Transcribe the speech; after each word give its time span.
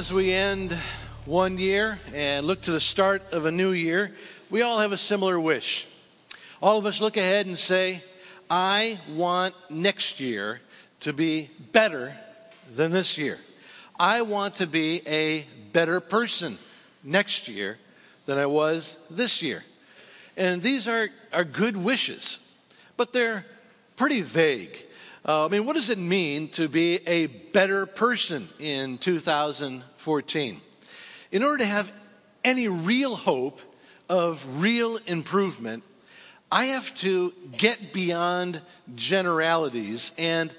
As 0.00 0.10
we 0.10 0.32
end 0.32 0.72
one 1.26 1.58
year 1.58 1.98
and 2.14 2.46
look 2.46 2.62
to 2.62 2.70
the 2.70 2.80
start 2.80 3.34
of 3.34 3.44
a 3.44 3.50
new 3.50 3.72
year, 3.72 4.10
we 4.48 4.62
all 4.62 4.78
have 4.78 4.92
a 4.92 4.96
similar 4.96 5.38
wish. 5.38 5.86
All 6.62 6.78
of 6.78 6.86
us 6.86 7.02
look 7.02 7.18
ahead 7.18 7.44
and 7.44 7.58
say, 7.58 8.02
I 8.48 8.98
want 9.10 9.54
next 9.68 10.18
year 10.18 10.62
to 11.00 11.12
be 11.12 11.50
better 11.72 12.14
than 12.74 12.92
this 12.92 13.18
year. 13.18 13.38
I 13.98 14.22
want 14.22 14.54
to 14.54 14.66
be 14.66 15.02
a 15.06 15.44
better 15.74 16.00
person 16.00 16.56
next 17.04 17.46
year 17.46 17.76
than 18.24 18.38
I 18.38 18.46
was 18.46 19.06
this 19.10 19.42
year. 19.42 19.62
And 20.34 20.62
these 20.62 20.88
are, 20.88 21.08
are 21.30 21.44
good 21.44 21.76
wishes, 21.76 22.38
but 22.96 23.12
they're 23.12 23.44
pretty 23.98 24.22
vague. 24.22 24.74
Uh, 25.26 25.44
I 25.44 25.48
mean, 25.48 25.66
what 25.66 25.76
does 25.76 25.90
it 25.90 25.98
mean 25.98 26.48
to 26.52 26.68
be 26.68 27.00
a 27.06 27.26
better 27.26 27.84
person 27.84 28.42
in 28.58 28.96
2014? 30.04 30.60
In 31.32 31.42
order 31.42 31.58
to 31.58 31.66
have 31.66 31.92
any 32.42 32.68
real 32.68 33.14
hope 33.14 33.60
of 34.08 34.62
real 34.62 34.98
improvement, 35.06 35.84
I 36.50 36.66
have 36.66 36.96
to 36.98 37.32
get 37.56 37.92
beyond 37.92 38.60
generalities 38.94 40.12
and 40.18 40.52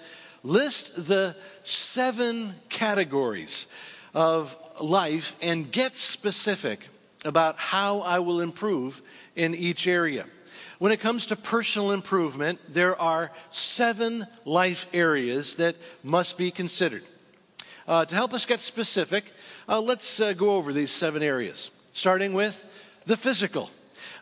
list 0.43 1.07
the 1.07 1.35
seven 1.63 2.51
categories 2.69 3.67
of 4.13 4.55
life 4.79 5.37
and 5.41 5.71
get 5.71 5.95
specific 5.95 6.87
about 7.25 7.57
how 7.57 8.01
I 8.01 8.19
will 8.19 8.41
improve 8.41 9.01
in 9.35 9.53
each 9.53 9.87
area. 9.87 10.25
When 10.79 10.91
it 10.91 10.99
comes 10.99 11.27
to 11.27 11.35
personal 11.35 11.91
improvement, 11.91 12.59
there 12.69 12.99
are 12.99 13.31
seven 13.51 14.25
life 14.45 14.89
areas 14.93 15.57
that 15.57 15.75
must 16.03 16.37
be 16.37 16.49
considered. 16.51 17.03
Uh, 17.87 18.05
to 18.05 18.15
help 18.15 18.33
us 18.33 18.45
get 18.45 18.59
specific, 18.59 19.23
uh, 19.67 19.81
let's 19.81 20.19
uh, 20.19 20.33
go 20.33 20.55
over 20.55 20.71
these 20.71 20.91
seven 20.91 21.23
areas, 21.23 21.71
starting 21.93 22.33
with 22.33 22.67
the 23.05 23.17
physical. 23.17 23.69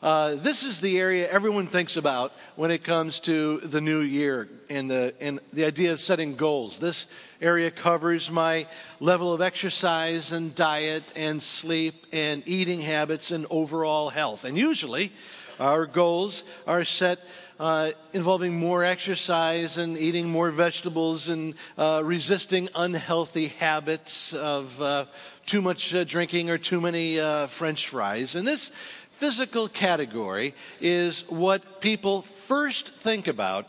Uh, 0.02 0.36
this 0.36 0.64
is 0.64 0.80
the 0.80 0.98
area 0.98 1.28
everyone 1.30 1.68
thinks 1.68 1.98
about 1.98 2.32
when 2.56 2.72
it 2.72 2.86
comes 2.86 3.20
to 3.20 3.58
the 3.58 3.82
new 3.82 4.00
year 4.00 4.48
and 4.70 4.90
the, 4.90 5.14
and 5.20 5.40
the 5.52 5.66
idea 5.66 5.92
of 5.92 6.00
setting 6.00 6.36
goals. 6.36 6.80
This 6.80 7.08
area 7.42 7.70
covers 7.70 8.32
my 8.32 8.66
level 9.02 9.34
of 9.34 9.42
exercise 9.42 10.32
and 10.32 10.56
diet 10.56 11.04
and 11.18 11.44
sleep 11.44 12.08
and 12.14 12.44
eating 12.48 12.80
habits 12.80 13.32
and 13.32 13.46
overall 13.50 14.10
health. 14.10 14.46
And 14.46 14.58
usually, 14.58 15.12
our 15.60 15.86
goals 15.86 16.44
are 16.66 16.86
set 16.86 17.20
uh, 17.60 17.92
involving 18.14 18.58
more 18.58 18.84
exercise 18.84 19.78
and 19.78 19.98
eating 19.98 20.30
more 20.30 20.50
vegetables 20.50 21.28
and 21.30 21.54
uh, 21.78 22.02
resisting 22.04 22.70
unhealthy 22.76 23.48
habits 23.48 24.34
of 24.34 24.82
uh, 24.82 25.06
too 25.46 25.62
much 25.62 25.94
uh, 25.94 26.04
drinking 26.04 26.50
or 26.50 26.58
too 26.58 26.80
many 26.80 27.20
uh, 27.20 27.48
french 27.48 27.90
fries. 27.90 28.36
And 28.36 28.48
this 28.48 28.70
physical 28.70 29.68
category 29.68 30.54
is 30.80 31.30
what 31.30 31.82
people 31.82 32.22
first 32.22 32.90
think 32.90 33.28
about 33.28 33.68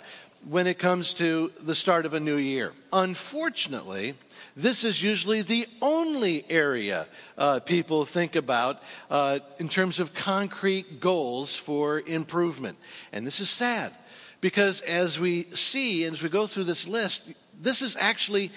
when 0.48 0.66
it 0.66 0.78
comes 0.78 1.14
to 1.14 1.52
the 1.60 1.75
start 1.75 2.06
of 2.06 2.14
a 2.14 2.20
new 2.20 2.36
year. 2.36 2.72
Unfortunately, 2.92 4.14
this 4.56 4.84
is 4.84 5.02
usually 5.02 5.42
the 5.42 5.66
only 5.80 6.44
area 6.48 7.06
uh, 7.38 7.60
people 7.60 8.04
think 8.04 8.36
about 8.36 8.82
uh, 9.10 9.38
in 9.58 9.68
terms 9.68 10.00
of 10.00 10.14
concrete 10.14 11.00
goals 11.00 11.56
for 11.56 12.00
improvement. 12.00 12.78
And 13.12 13.26
this 13.26 13.40
is 13.40 13.50
sad 13.50 13.92
because 14.40 14.80
as 14.82 15.20
we 15.20 15.44
see, 15.54 16.04
and 16.04 16.14
as 16.14 16.22
we 16.22 16.28
go 16.28 16.46
through 16.46 16.64
this 16.64 16.88
list, 16.88 17.32
this 17.60 17.82
is 17.82 17.96
actually 17.96 18.50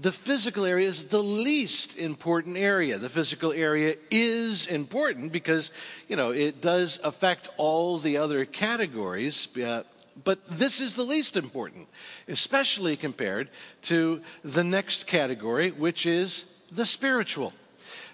the 0.00 0.12
physical 0.12 0.64
area 0.64 0.88
is 0.88 1.08
the 1.08 1.22
least 1.22 1.98
important 1.98 2.56
area. 2.56 2.98
The 2.98 3.08
physical 3.08 3.52
area 3.52 3.94
is 4.10 4.66
important 4.66 5.32
because, 5.32 5.70
you 6.08 6.16
know, 6.16 6.32
it 6.32 6.60
does 6.60 6.98
affect 7.04 7.48
all 7.58 7.98
the 7.98 8.16
other 8.16 8.44
categories. 8.44 9.56
Uh, 9.56 9.84
but 10.22 10.46
this 10.48 10.80
is 10.80 10.94
the 10.94 11.04
least 11.04 11.36
important, 11.36 11.88
especially 12.28 12.96
compared 12.96 13.48
to 13.82 14.20
the 14.44 14.64
next 14.64 15.06
category, 15.06 15.70
which 15.70 16.06
is 16.06 16.60
the 16.72 16.86
spiritual. 16.86 17.52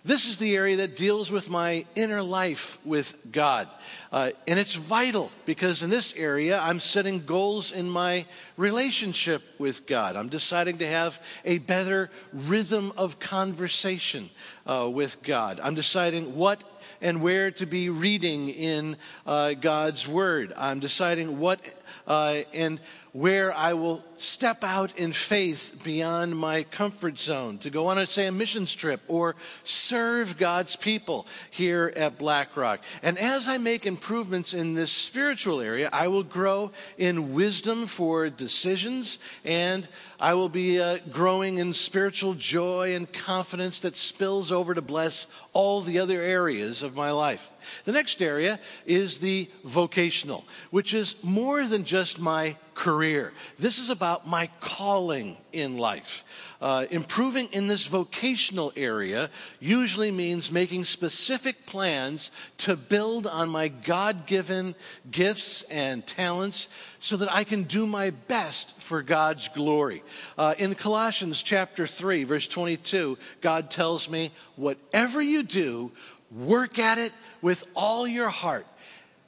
This 0.03 0.27
is 0.27 0.39
the 0.39 0.57
area 0.57 0.77
that 0.77 0.97
deals 0.97 1.31
with 1.31 1.51
my 1.51 1.85
inner 1.95 2.23
life 2.23 2.79
with 2.87 3.31
God. 3.31 3.69
Uh, 4.11 4.31
and 4.49 4.59
it's 4.59 4.75
vital 4.75 5.31
because 5.45 5.83
in 5.83 5.91
this 5.91 6.17
area, 6.17 6.59
I'm 6.59 6.81
setting 6.81 7.27
goals 7.27 7.71
in 7.71 7.89
my 7.89 8.25
relationship 8.57 9.43
with 9.59 9.87
God. 9.87 10.17
I'm 10.17 10.31
deciding 10.31 10.79
to 10.79 10.87
have 10.87 11.23
a 11.45 11.59
better 11.59 12.11
rhythm 12.33 12.93
of 12.97 13.21
conversation 13.21 14.31
uh, 14.67 14.89
with 14.91 15.23
God. 15.23 15.61
I'm 15.61 15.75
deciding 15.75 16.35
what 16.35 16.63
and 17.03 17.23
where 17.23 17.51
to 17.51 17.67
be 17.67 17.89
reading 17.89 18.51
in 18.51 18.97
uh, 19.27 19.55
God's 19.55 20.07
Word. 20.07 20.53
I'm 20.57 20.81
deciding 20.81 21.39
what 21.39 21.61
uh, 22.11 22.43
and 22.53 22.81
where 23.13 23.57
I 23.57 23.75
will 23.75 24.05
step 24.17 24.65
out 24.65 24.97
in 24.99 25.13
faith 25.13 25.81
beyond 25.85 26.37
my 26.37 26.65
comfort 26.65 27.19
zone 27.19 27.59
to 27.59 27.71
go 27.71 27.87
on, 27.87 27.99
a, 27.99 28.07
say, 28.07 28.27
a 28.27 28.33
missions 28.33 28.75
trip 28.75 29.01
or 29.07 29.37
serve 29.63 30.37
God's 30.37 30.75
people 30.75 31.27
here 31.51 31.93
at 31.97 32.19
Blackrock. 32.19 32.83
And 33.05 33.17
as 33.17 33.47
I 33.47 33.59
make 33.59 33.87
improvements 33.87 34.55
in 34.55 34.75
this 34.75 34.91
spiritual 34.91 35.61
area, 35.61 35.89
I 35.93 36.09
will 36.09 36.25
grow 36.25 36.73
in 36.99 37.33
wisdom 37.33 37.87
for 37.87 38.29
decisions 38.29 39.21
and 39.45 39.87
I 40.21 40.35
will 40.35 40.51
be 40.51 40.79
uh, 40.79 40.99
growing 41.11 41.59
in 41.59 41.73
spiritual 41.73 42.35
joy 42.35 42.95
and 42.95 43.11
confidence 43.11 43.81
that 43.81 43.97
spills 43.97 44.53
over 44.53 44.75
to 44.75 44.83
bless 44.83 45.27
all 45.55 45.81
the 45.81 45.99
other 45.99 46.21
areas 46.21 46.83
of 46.83 46.95
my 46.95 47.11
life. 47.11 47.83
The 47.87 47.93
next 47.93 48.21
area 48.21 48.59
is 48.85 49.19
the 49.19 49.49
vocational, 49.65 50.45
which 50.71 50.93
is 50.93 51.25
more 51.25 51.65
than 51.67 51.85
just 51.85 52.21
my 52.21 52.57
career. 52.75 53.33
This 53.59 53.79
is 53.79 53.89
about 53.89 54.27
my 54.27 54.51
calling 54.61 55.39
in 55.53 55.79
life. 55.79 56.50
Uh, 56.61 56.85
improving 56.91 57.49
in 57.53 57.69
this 57.69 57.87
vocational 57.87 58.71
area 58.77 59.31
usually 59.61 60.11
means 60.11 60.53
making 60.53 60.85
specific 60.85 61.65
plans 61.65 62.31
to 62.59 62.77
build 62.77 63.27
on 63.27 63.49
my 63.49 63.69
God 63.69 64.27
given 64.27 64.75
gifts 65.11 65.63
and 65.71 66.07
talents 66.07 66.69
so 66.99 67.17
that 67.17 67.33
I 67.33 67.45
can 67.45 67.63
do 67.63 67.87
my 67.87 68.11
best 68.29 68.83
for 68.83 69.03
God's 69.03 69.49
glory. 69.49 70.03
Uh, 70.37 70.55
in 70.59 70.75
Colossians 70.75 71.43
chapter 71.43 71.87
3, 71.87 72.25
verse 72.25 72.47
22, 72.47 73.17
God 73.41 73.71
tells 73.71 74.11
me, 74.11 74.31
whatever 74.57 75.23
you 75.23 75.43
do, 75.43 75.91
work 76.31 76.79
at 76.79 76.99
it 76.99 77.13
with 77.41 77.65
all 77.75 78.07
your 78.07 78.29
heart, 78.29 78.67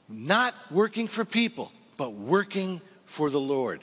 not 0.07 0.55
working 0.71 1.07
for 1.07 1.25
people, 1.25 1.73
but 1.97 2.13
working 2.13 2.83
for 3.07 3.31
the 3.31 3.41
Lord. 3.41 3.81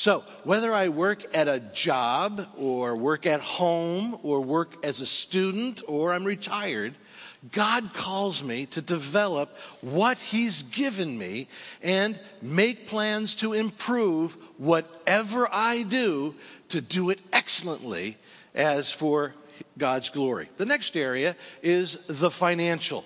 So, 0.00 0.20
whether 0.44 0.72
I 0.72 0.88
work 0.88 1.26
at 1.36 1.46
a 1.46 1.60
job 1.60 2.40
or 2.56 2.96
work 2.96 3.26
at 3.26 3.42
home 3.42 4.16
or 4.22 4.40
work 4.40 4.82
as 4.82 5.02
a 5.02 5.06
student 5.06 5.82
or 5.86 6.14
I'm 6.14 6.24
retired, 6.24 6.94
God 7.52 7.92
calls 7.92 8.42
me 8.42 8.64
to 8.64 8.80
develop 8.80 9.54
what 9.82 10.16
He's 10.16 10.62
given 10.62 11.18
me 11.18 11.48
and 11.82 12.18
make 12.40 12.88
plans 12.88 13.34
to 13.34 13.52
improve 13.52 14.38
whatever 14.56 15.46
I 15.52 15.82
do 15.82 16.34
to 16.70 16.80
do 16.80 17.10
it 17.10 17.20
excellently 17.30 18.16
as 18.54 18.90
for 18.90 19.34
God's 19.78 20.10
glory. 20.10 20.48
The 20.56 20.66
next 20.66 20.96
area 20.96 21.36
is 21.62 22.06
the 22.06 22.30
financial. 22.30 23.04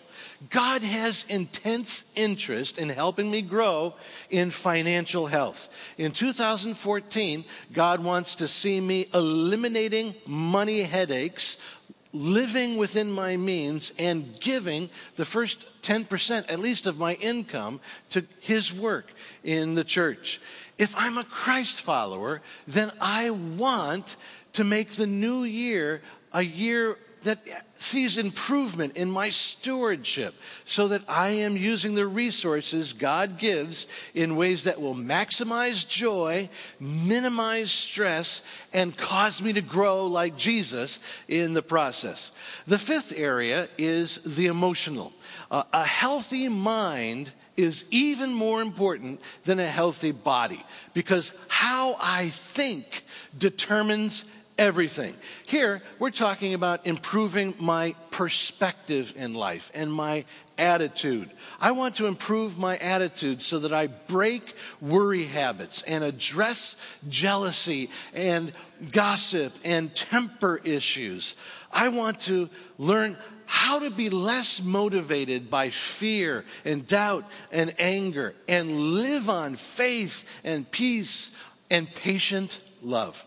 God 0.51 0.83
has 0.83 1.25
intense 1.29 2.13
interest 2.17 2.79
in 2.79 2.89
helping 2.89 3.31
me 3.31 3.43
grow 3.43 3.95
in 4.31 4.51
financial 4.51 5.27
health. 5.27 5.95
In 5.99 6.13
2014, 6.13 7.45
God 7.73 8.03
wants 8.05 8.37
to 8.37 8.49
see 8.49 8.81
me 8.81 9.07
eliminating 9.15 10.15
money 10.27 10.83
headaches, 10.83 11.81
living 12.13 12.77
within 12.77 13.11
my 13.11 13.37
means, 13.37 13.93
and 13.99 14.39
giving 14.41 14.91
the 15.17 15.25
first 15.25 15.83
10% 15.83 16.51
at 16.51 16.59
least 16.59 16.87
of 16.87 16.99
my 16.99 17.15
income 17.15 17.81
to 18.11 18.25
His 18.41 18.73
work 18.73 19.13
in 19.43 19.75
the 19.75 19.85
church. 19.85 20.41
If 20.77 20.95
I'm 20.97 21.19
a 21.19 21.25
Christ 21.25 21.83
follower, 21.83 22.43
then 22.67 22.91
I 23.01 23.31
want 23.31 24.17
to 24.55 24.65
make 24.65 24.91
the 24.91 25.07
new 25.07 25.43
year 25.43 26.01
a 26.35 26.43
year 26.43 26.97
that 27.23 27.39
sees 27.79 28.19
improvement 28.19 28.97
in 28.97 29.11
my 29.11 29.29
stewardship 29.31 30.35
so 30.65 30.89
that 30.89 31.03
I 31.09 31.31
am 31.31 31.57
using 31.57 31.95
the 31.95 32.07
resources 32.07 32.93
God 32.93 33.39
gives 33.39 34.11
in 34.15 34.37
ways 34.37 34.65
that 34.65 34.81
will 34.81 34.95
maximize 34.95 35.89
joy, 35.89 36.49
minimize 36.81 37.73
stress, 37.73 38.67
and 38.73 38.97
cause 38.97 39.43
me 39.43 39.55
to 39.55 39.63
grow 39.63 40.07
like 40.07 40.37
Jesus 40.37 41.01
in 41.27 41.55
the 41.55 41.63
process. 41.63 42.31
The 42.67 42.79
fifth 42.79 43.19
area 43.19 43.69
is 43.79 44.37
the 44.37 44.47
emotional. 44.47 45.13
Uh, 45.51 45.65
a 45.73 45.85
healthy 45.85 46.49
mind 46.49 47.33
is 47.57 47.87
even 47.91 48.33
more 48.33 48.61
important 48.61 49.21
than 49.45 49.61
a 49.61 49.67
healthy 49.67 50.13
body 50.13 50.63
because 50.93 51.47
how 51.49 51.97
I 52.01 52.25
think 52.25 53.03
determines 53.39 54.44
everything. 54.59 55.15
Here, 55.47 55.83
we're 55.99 56.11
talking 56.11 56.55
about 56.55 56.87
improving 56.87 57.55
my 57.59 57.95
perspective 58.11 59.13
in 59.17 59.35
life 59.35 59.71
and 59.75 59.93
my 59.93 60.25
attitude. 60.57 61.29
I 61.61 61.73
want 61.73 61.97
to 61.97 62.07
improve 62.07 62.59
my 62.59 62.77
attitude 62.77 63.41
so 63.41 63.59
that 63.61 63.73
I 63.73 63.89
break 63.89 64.55
worry 64.81 65.25
habits 65.25 65.83
and 65.83 66.05
address 66.05 66.99
jealousy 67.09 67.91
and 68.15 68.53
gossip 68.93 69.53
and 69.65 69.95
temper 69.95 70.61
issues. 70.65 71.37
I 71.73 71.89
want 71.89 72.21
to 72.21 72.49
learn 72.79 73.17
how 73.47 73.81
to 73.81 73.91
be 73.91 74.09
less 74.09 74.63
motivated 74.65 75.51
by 75.51 75.71
fear 75.71 76.45
and 76.65 76.87
doubt 76.87 77.25
and 77.53 77.73
anger 77.79 78.35
and 78.49 78.95
live 78.95 79.29
on 79.29 79.57
faith 79.57 80.41
and 80.45 80.71
peace 80.71 81.43
and 81.71 81.93
patient 81.97 82.71
love. 82.83 83.27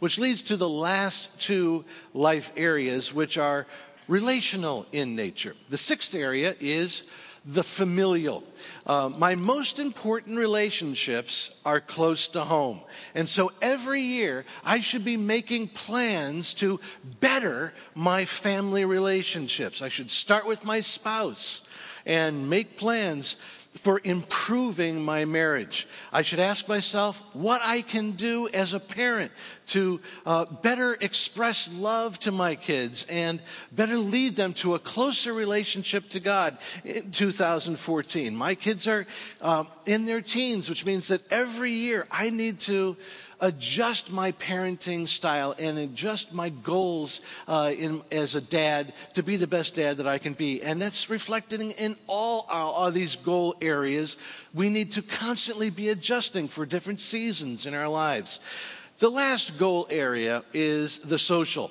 Which 0.00 0.18
leads 0.18 0.42
to 0.44 0.56
the 0.56 0.68
last 0.68 1.40
two 1.40 1.84
life 2.12 2.52
areas, 2.56 3.14
which 3.14 3.38
are 3.38 3.66
relational 4.08 4.86
in 4.92 5.14
nature. 5.14 5.54
The 5.68 5.78
sixth 5.78 6.14
area 6.14 6.54
is 6.58 7.08
the 7.44 7.62
familial. 7.62 8.44
Uh, 8.86 9.10
my 9.16 9.34
most 9.34 9.78
important 9.78 10.38
relationships 10.38 11.60
are 11.64 11.80
close 11.80 12.28
to 12.28 12.40
home. 12.40 12.80
And 13.14 13.28
so 13.28 13.50
every 13.62 14.02
year 14.02 14.44
I 14.64 14.80
should 14.80 15.04
be 15.04 15.16
making 15.16 15.68
plans 15.68 16.52
to 16.54 16.80
better 17.20 17.72
my 17.94 18.24
family 18.24 18.84
relationships. 18.84 19.80
I 19.80 19.88
should 19.88 20.10
start 20.10 20.46
with 20.46 20.64
my 20.64 20.82
spouse 20.82 21.66
and 22.04 22.50
make 22.50 22.76
plans 22.76 23.34
for 23.74 24.00
improving 24.02 25.02
my 25.02 25.24
marriage. 25.24 25.86
I 26.12 26.22
should 26.22 26.40
ask 26.40 26.68
myself 26.68 27.22
what 27.34 27.60
I 27.62 27.82
can 27.82 28.12
do 28.12 28.48
as 28.52 28.74
a 28.74 28.80
parent 28.80 29.30
to 29.68 30.00
uh, 30.26 30.46
better 30.62 30.96
express 31.00 31.72
love 31.78 32.18
to 32.20 32.32
my 32.32 32.56
kids 32.56 33.06
and 33.08 33.40
better 33.72 33.96
lead 33.96 34.34
them 34.34 34.54
to 34.54 34.74
a 34.74 34.78
closer 34.80 35.32
relationship 35.32 36.08
to 36.10 36.20
God 36.20 36.58
in 36.84 37.12
2014. 37.12 38.34
My 38.34 38.56
kids 38.56 38.88
are 38.88 39.06
uh, 39.40 39.64
in 39.86 40.04
their 40.04 40.20
teens, 40.20 40.68
which 40.68 40.84
means 40.84 41.08
that 41.08 41.30
every 41.30 41.72
year 41.72 42.06
I 42.10 42.30
need 42.30 42.58
to 42.60 42.96
adjust 43.40 44.12
my 44.12 44.32
parenting 44.32 45.08
style 45.08 45.54
and 45.58 45.78
adjust 45.78 46.34
my 46.34 46.48
goals 46.48 47.20
uh, 47.48 47.72
in, 47.76 48.02
as 48.12 48.34
a 48.34 48.40
dad 48.50 48.92
to 49.14 49.22
be 49.22 49.36
the 49.36 49.46
best 49.46 49.76
dad 49.76 49.96
that 49.96 50.06
I 50.06 50.18
can 50.18 50.34
be. 50.34 50.62
And 50.62 50.80
that's 50.80 51.10
reflected 51.10 51.60
in, 51.60 51.96
all, 52.06 52.46
our, 52.48 52.72
all 52.72 52.90
these 52.90 53.16
goal 53.16 53.54
areas. 53.60 54.46
We 54.54 54.68
need 54.68 54.92
to 54.92 55.02
constantly 55.02 55.70
be 55.70 55.88
adjusting 55.88 56.48
for 56.48 56.66
different 56.66 57.00
seasons 57.00 57.66
in 57.66 57.74
our 57.74 57.88
lives. 57.88 58.40
The 58.98 59.10
last 59.10 59.58
goal 59.58 59.86
area 59.90 60.42
is 60.52 60.98
the 60.98 61.18
social 61.18 61.70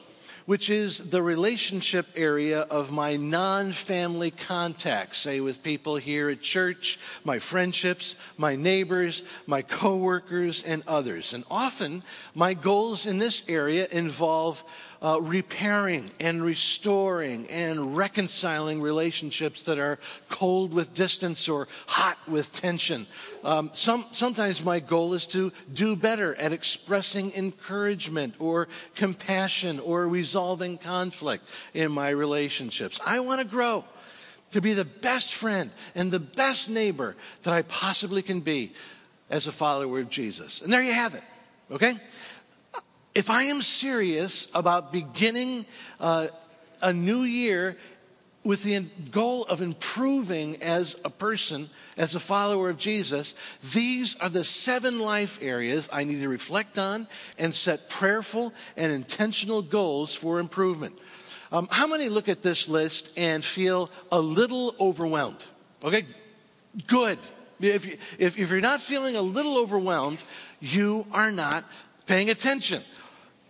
which 0.49 0.71
is 0.71 1.11
the 1.11 1.21
relationship 1.21 2.07
area 2.15 2.61
of 2.71 2.91
my 2.91 3.15
non 3.15 3.71
family 3.71 4.31
contacts, 4.31 5.19
say 5.19 5.39
with 5.39 5.61
people 5.61 5.95
here 5.95 6.27
at 6.27 6.41
church, 6.41 6.97
my 7.23 7.37
friendships, 7.37 8.33
my 8.35 8.55
neighbors, 8.55 9.29
my 9.45 9.61
coworkers, 9.61 10.65
and 10.65 10.81
others. 10.87 11.35
And 11.35 11.43
often 11.51 12.01
my 12.33 12.55
goals 12.55 13.05
in 13.05 13.19
this 13.19 13.47
area 13.47 13.87
involve 13.91 14.63
uh, 15.01 15.19
repairing 15.21 16.03
and 16.19 16.43
restoring 16.43 17.47
and 17.49 17.95
reconciling 17.95 18.81
relationships 18.81 19.63
that 19.63 19.79
are 19.79 19.97
cold 20.29 20.73
with 20.73 20.93
distance 20.93 21.47
or 21.47 21.67
hot 21.87 22.17
with 22.27 22.53
tension. 22.53 23.05
Um, 23.43 23.71
some, 23.73 24.03
sometimes 24.11 24.63
my 24.63 24.79
goal 24.79 25.13
is 25.13 25.27
to 25.27 25.51
do 25.73 25.95
better 25.95 26.35
at 26.35 26.51
expressing 26.51 27.31
encouragement 27.33 28.35
or 28.39 28.67
compassion 28.95 29.79
or 29.79 30.07
resolving 30.07 30.77
conflict 30.77 31.43
in 31.73 31.91
my 31.91 32.09
relationships. 32.09 32.99
I 33.05 33.19
want 33.21 33.41
to 33.41 33.47
grow 33.47 33.85
to 34.51 34.61
be 34.61 34.73
the 34.73 34.85
best 34.85 35.33
friend 35.35 35.69
and 35.95 36.11
the 36.11 36.19
best 36.19 36.69
neighbor 36.69 37.15
that 37.43 37.53
I 37.53 37.61
possibly 37.63 38.21
can 38.21 38.41
be 38.41 38.73
as 39.29 39.47
a 39.47 39.51
follower 39.51 39.99
of 39.99 40.09
Jesus. 40.09 40.61
And 40.61 40.73
there 40.73 40.81
you 40.81 40.93
have 40.93 41.13
it, 41.13 41.23
okay? 41.71 41.93
If 43.15 43.29
I 43.29 43.43
am 43.43 43.61
serious 43.61 44.51
about 44.53 44.93
beginning 44.93 45.65
uh, 45.99 46.27
a 46.81 46.93
new 46.93 47.21
year 47.23 47.77
with 48.43 48.63
the 48.63 48.85
goal 49.11 49.43
of 49.43 49.61
improving 49.61 50.61
as 50.63 50.99
a 51.03 51.09
person, 51.09 51.67
as 51.97 52.15
a 52.15 52.19
follower 52.19 52.69
of 52.69 52.77
Jesus, 52.77 53.33
these 53.73 54.17
are 54.19 54.29
the 54.29 54.43
seven 54.43 54.99
life 54.99 55.39
areas 55.41 55.89
I 55.91 56.03
need 56.03 56.21
to 56.21 56.29
reflect 56.29 56.77
on 56.77 57.07
and 57.37 57.53
set 57.53 57.89
prayerful 57.89 58.53
and 58.77 58.91
intentional 58.91 59.61
goals 59.61 60.15
for 60.15 60.39
improvement. 60.39 60.97
Um, 61.51 61.67
how 61.71 61.87
many 61.87 62.09
look 62.09 62.29
at 62.29 62.43
this 62.43 62.69
list 62.69 63.17
and 63.17 63.43
feel 63.43 63.89
a 64.11 64.21
little 64.21 64.73
overwhelmed? 64.79 65.43
Okay, 65.83 66.03
good. 66.87 67.17
If, 67.59 67.85
you, 67.85 67.97
if, 68.19 68.37
if 68.37 68.51
you're 68.51 68.61
not 68.61 68.79
feeling 68.79 69.15
a 69.15 69.21
little 69.21 69.57
overwhelmed, 69.57 70.23
you 70.61 71.05
are 71.11 71.31
not 71.31 71.65
paying 72.05 72.29
attention. 72.29 72.81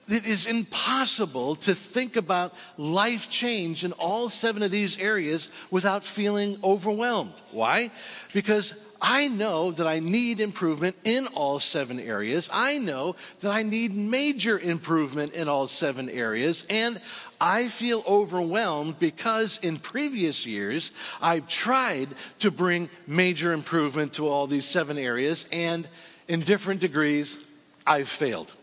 It 0.09 0.25
is 0.25 0.47
impossible 0.47 1.55
to 1.55 1.75
think 1.75 2.15
about 2.15 2.55
life 2.77 3.29
change 3.29 3.85
in 3.85 3.91
all 3.93 4.27
seven 4.27 4.63
of 4.63 4.71
these 4.71 4.99
areas 4.99 5.53
without 5.69 6.03
feeling 6.03 6.57
overwhelmed. 6.63 7.33
Why? 7.51 7.91
Because 8.33 8.91
I 8.99 9.27
know 9.27 9.69
that 9.71 9.85
I 9.85 9.99
need 9.99 10.39
improvement 10.39 10.95
in 11.03 11.27
all 11.35 11.59
seven 11.59 11.99
areas. 11.99 12.49
I 12.51 12.79
know 12.79 13.15
that 13.41 13.51
I 13.51 13.61
need 13.61 13.93
major 13.93 14.57
improvement 14.57 15.33
in 15.33 15.47
all 15.47 15.67
seven 15.67 16.09
areas. 16.09 16.65
And 16.71 16.99
I 17.39 17.67
feel 17.67 18.03
overwhelmed 18.07 18.97
because 18.97 19.59
in 19.61 19.77
previous 19.77 20.45
years, 20.45 20.91
I've 21.21 21.47
tried 21.47 22.09
to 22.39 22.49
bring 22.49 22.89
major 23.05 23.53
improvement 23.53 24.13
to 24.13 24.27
all 24.27 24.47
these 24.47 24.65
seven 24.65 24.97
areas. 24.97 25.47
And 25.53 25.87
in 26.27 26.41
different 26.41 26.81
degrees, 26.81 27.47
I've 27.85 28.09
failed. 28.09 28.53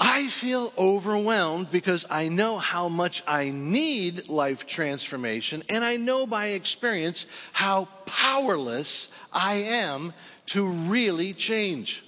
I 0.00 0.28
feel 0.28 0.72
overwhelmed 0.78 1.72
because 1.72 2.06
I 2.08 2.28
know 2.28 2.58
how 2.58 2.88
much 2.88 3.22
I 3.26 3.50
need 3.50 4.28
life 4.28 4.66
transformation, 4.66 5.62
and 5.68 5.84
I 5.84 5.96
know 5.96 6.26
by 6.26 6.48
experience 6.48 7.26
how 7.52 7.88
powerless 8.06 9.18
I 9.32 9.54
am 9.54 10.12
to 10.46 10.66
really 10.66 11.32
change. 11.32 12.04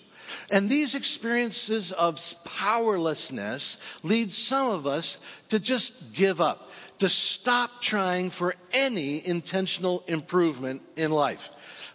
And 0.53 0.71
these 0.71 0.95
experiences 0.95 1.91
of 1.93 2.21
powerlessness 2.45 3.79
lead 4.05 4.31
some 4.31 4.71
of 4.71 4.87
us 4.87 5.43
to 5.49 5.59
just 5.59 6.15
give 6.15 6.41
up, 6.41 6.71
to 6.99 7.09
stop 7.09 7.81
trying 7.81 8.31
for 8.31 8.55
any 8.73 9.27
intentional 9.27 10.05
improvement 10.07 10.83
in 10.97 11.11
life. 11.11 11.51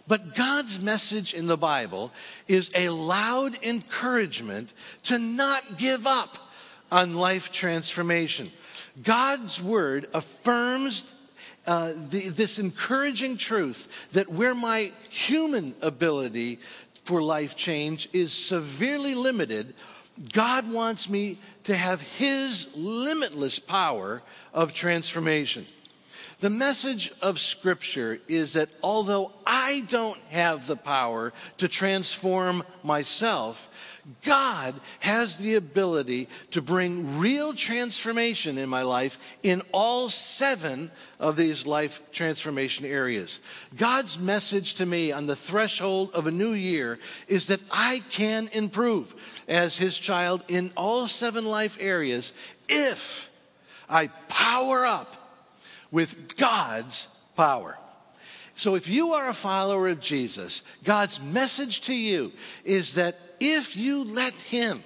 But 0.08 0.34
God's 0.34 0.82
message 0.82 1.34
in 1.34 1.46
the 1.46 1.56
Bible 1.56 2.12
is 2.46 2.70
a 2.74 2.90
loud 2.90 3.62
encouragement 3.62 4.72
to 5.04 5.18
not 5.18 5.78
give 5.78 6.06
up 6.06 6.36
on 6.92 7.14
life 7.14 7.50
transformation. 7.52 8.48
God's 9.02 9.60
word 9.60 10.06
affirms 10.14 11.12
uh, 11.66 11.92
the, 12.10 12.28
this 12.28 12.58
encouraging 12.58 13.36
truth 13.36 14.10
that 14.12 14.28
where 14.28 14.54
my 14.54 14.92
human 15.10 15.74
ability 15.82 16.56
for 17.04 17.22
life 17.22 17.56
change 17.56 18.08
is 18.12 18.32
severely 18.32 19.14
limited, 19.14 19.74
God 20.32 20.72
wants 20.72 21.10
me 21.10 21.38
to 21.64 21.74
have 21.74 22.00
His 22.18 22.76
limitless 22.76 23.58
power 23.58 24.22
of 24.54 24.72
transformation. 24.72 25.66
The 26.38 26.50
message 26.50 27.12
of 27.22 27.38
Scripture 27.40 28.18
is 28.28 28.52
that 28.52 28.68
although 28.82 29.32
I 29.46 29.84
don't 29.88 30.20
have 30.28 30.66
the 30.66 30.76
power 30.76 31.32
to 31.56 31.66
transform 31.66 32.62
myself, 32.84 34.02
God 34.22 34.74
has 35.00 35.38
the 35.38 35.54
ability 35.54 36.28
to 36.50 36.60
bring 36.60 37.18
real 37.18 37.54
transformation 37.54 38.58
in 38.58 38.68
my 38.68 38.82
life 38.82 39.38
in 39.42 39.62
all 39.72 40.10
seven 40.10 40.90
of 41.18 41.36
these 41.36 41.66
life 41.66 42.12
transformation 42.12 42.84
areas. 42.84 43.40
God's 43.74 44.18
message 44.18 44.74
to 44.74 44.84
me 44.84 45.12
on 45.12 45.26
the 45.26 45.34
threshold 45.34 46.10
of 46.12 46.26
a 46.26 46.30
new 46.30 46.52
year 46.52 46.98
is 47.28 47.46
that 47.46 47.62
I 47.72 48.02
can 48.10 48.48
improve 48.52 49.42
as 49.48 49.78
His 49.78 49.98
child 49.98 50.44
in 50.48 50.70
all 50.76 51.08
seven 51.08 51.46
life 51.46 51.78
areas 51.80 52.34
if 52.68 53.30
I 53.88 54.08
power 54.28 54.84
up 54.84 55.25
with 55.90 56.36
God's 56.36 57.06
power. 57.36 57.76
So 58.56 58.74
if 58.74 58.88
you 58.88 59.12
are 59.12 59.28
a 59.28 59.34
follower 59.34 59.88
of 59.88 60.00
Jesus, 60.00 60.62
God's 60.82 61.22
message 61.22 61.82
to 61.82 61.94
you 61.94 62.32
is 62.64 62.94
that 62.94 63.16
if 63.38 63.76
you 63.76 64.04
let 64.04 64.32
Him 64.32 64.78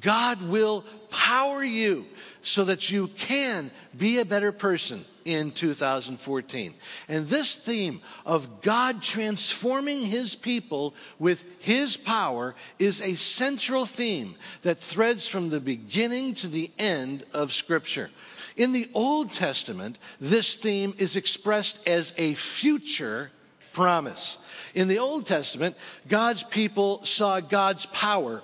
God 0.00 0.42
will 0.48 0.84
power 1.10 1.64
you 1.64 2.04
so 2.42 2.64
that 2.64 2.90
you 2.90 3.08
can 3.08 3.70
be 3.96 4.18
a 4.18 4.24
better 4.24 4.52
person 4.52 5.00
in 5.24 5.50
2014. 5.50 6.74
And 7.08 7.26
this 7.26 7.56
theme 7.56 8.00
of 8.24 8.62
God 8.62 9.02
transforming 9.02 10.02
his 10.02 10.34
people 10.34 10.94
with 11.18 11.62
his 11.62 11.96
power 11.96 12.54
is 12.78 13.00
a 13.00 13.14
central 13.14 13.86
theme 13.86 14.34
that 14.62 14.78
threads 14.78 15.26
from 15.26 15.48
the 15.48 15.60
beginning 15.60 16.34
to 16.34 16.48
the 16.48 16.70
end 16.78 17.24
of 17.34 17.52
Scripture. 17.52 18.10
In 18.58 18.72
the 18.72 18.90
Old 18.92 19.30
Testament, 19.30 19.98
this 20.20 20.56
theme 20.56 20.92
is 20.98 21.14
expressed 21.14 21.86
as 21.86 22.12
a 22.18 22.34
future 22.34 23.30
promise. 23.72 24.44
In 24.74 24.88
the 24.88 24.98
Old 24.98 25.26
Testament, 25.26 25.76
God's 26.08 26.42
people 26.42 27.04
saw 27.04 27.38
God's 27.38 27.86
power 27.86 28.42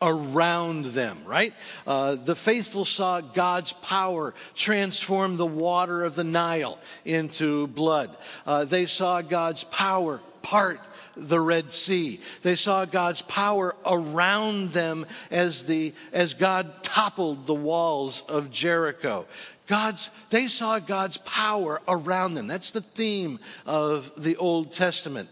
around 0.00 0.86
them, 0.86 1.18
right? 1.26 1.52
Uh, 1.86 2.14
the 2.14 2.34
faithful 2.34 2.86
saw 2.86 3.20
God's 3.20 3.74
power 3.74 4.32
transform 4.54 5.36
the 5.36 5.44
water 5.44 6.04
of 6.04 6.14
the 6.14 6.24
Nile 6.24 6.78
into 7.04 7.66
blood. 7.66 8.10
Uh, 8.46 8.64
they 8.64 8.86
saw 8.86 9.20
God's 9.20 9.64
power 9.64 10.20
part 10.40 10.80
the 11.20 11.40
Red 11.40 11.70
Sea. 11.70 12.20
They 12.42 12.56
saw 12.56 12.84
God's 12.84 13.22
power 13.22 13.76
around 13.84 14.70
them 14.70 15.06
as, 15.30 15.64
the, 15.64 15.94
as 16.12 16.34
God 16.34 16.82
toppled 16.82 17.46
the 17.46 17.54
walls 17.54 18.22
of 18.28 18.50
Jericho. 18.50 19.26
God's, 19.66 20.10
they 20.30 20.48
saw 20.48 20.80
God's 20.80 21.18
power 21.18 21.80
around 21.86 22.34
them. 22.34 22.48
That's 22.48 22.72
the 22.72 22.80
theme 22.80 23.38
of 23.66 24.12
the 24.20 24.36
Old 24.36 24.72
Testament. 24.72 25.28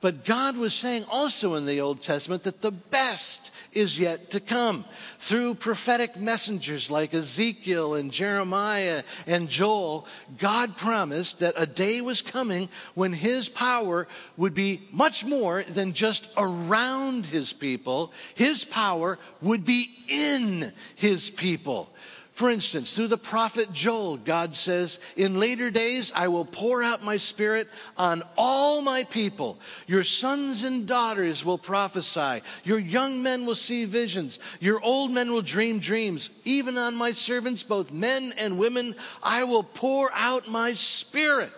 But 0.00 0.24
God 0.24 0.56
was 0.56 0.74
saying 0.74 1.04
also 1.10 1.54
in 1.54 1.66
the 1.66 1.80
Old 1.80 2.02
Testament 2.02 2.44
that 2.44 2.60
the 2.60 2.70
best 2.70 3.53
is 3.74 3.98
yet 3.98 4.30
to 4.30 4.40
come. 4.40 4.84
Through 5.18 5.54
prophetic 5.54 6.18
messengers 6.18 6.90
like 6.90 7.14
Ezekiel 7.14 7.94
and 7.94 8.12
Jeremiah 8.12 9.02
and 9.26 9.48
Joel, 9.48 10.06
God 10.38 10.76
promised 10.76 11.40
that 11.40 11.54
a 11.56 11.66
day 11.66 12.00
was 12.00 12.22
coming 12.22 12.68
when 12.94 13.12
his 13.12 13.48
power 13.48 14.06
would 14.36 14.54
be 14.54 14.82
much 14.92 15.24
more 15.24 15.62
than 15.62 15.92
just 15.92 16.32
around 16.36 17.26
his 17.26 17.52
people. 17.52 18.12
His 18.34 18.64
power 18.64 19.18
would 19.42 19.64
be 19.64 19.88
in 20.08 20.72
his 20.96 21.30
people. 21.30 21.90
For 22.34 22.50
instance, 22.50 22.96
through 22.96 23.06
the 23.08 23.16
prophet 23.16 23.72
Joel, 23.72 24.16
God 24.16 24.56
says, 24.56 24.98
In 25.16 25.38
later 25.38 25.70
days 25.70 26.10
I 26.12 26.26
will 26.26 26.44
pour 26.44 26.82
out 26.82 27.04
my 27.04 27.16
spirit 27.16 27.68
on 27.96 28.24
all 28.36 28.82
my 28.82 29.04
people. 29.04 29.56
Your 29.86 30.02
sons 30.02 30.64
and 30.64 30.88
daughters 30.88 31.44
will 31.44 31.58
prophesy. 31.58 32.42
Your 32.64 32.80
young 32.80 33.22
men 33.22 33.46
will 33.46 33.54
see 33.54 33.84
visions. 33.84 34.40
Your 34.58 34.82
old 34.82 35.12
men 35.12 35.32
will 35.32 35.42
dream 35.42 35.78
dreams. 35.78 36.30
Even 36.44 36.76
on 36.76 36.96
my 36.96 37.12
servants, 37.12 37.62
both 37.62 37.92
men 37.92 38.32
and 38.36 38.58
women, 38.58 38.96
I 39.22 39.44
will 39.44 39.62
pour 39.62 40.10
out 40.12 40.48
my 40.50 40.72
spirit 40.72 41.52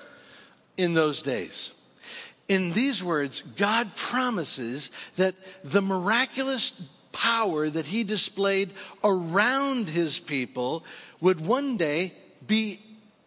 in 0.76 0.92
those 0.92 1.22
days. 1.22 1.72
In 2.48 2.72
these 2.72 3.02
words, 3.02 3.40
God 3.40 3.96
promises 3.96 4.90
that 5.16 5.34
the 5.64 5.80
miraculous 5.80 6.92
power 7.16 7.68
that 7.68 7.86
he 7.86 8.04
displayed 8.04 8.70
around 9.02 9.88
his 9.88 10.20
people 10.20 10.84
would 11.20 11.40
one 11.44 11.76
day 11.76 12.12
be 12.46 12.78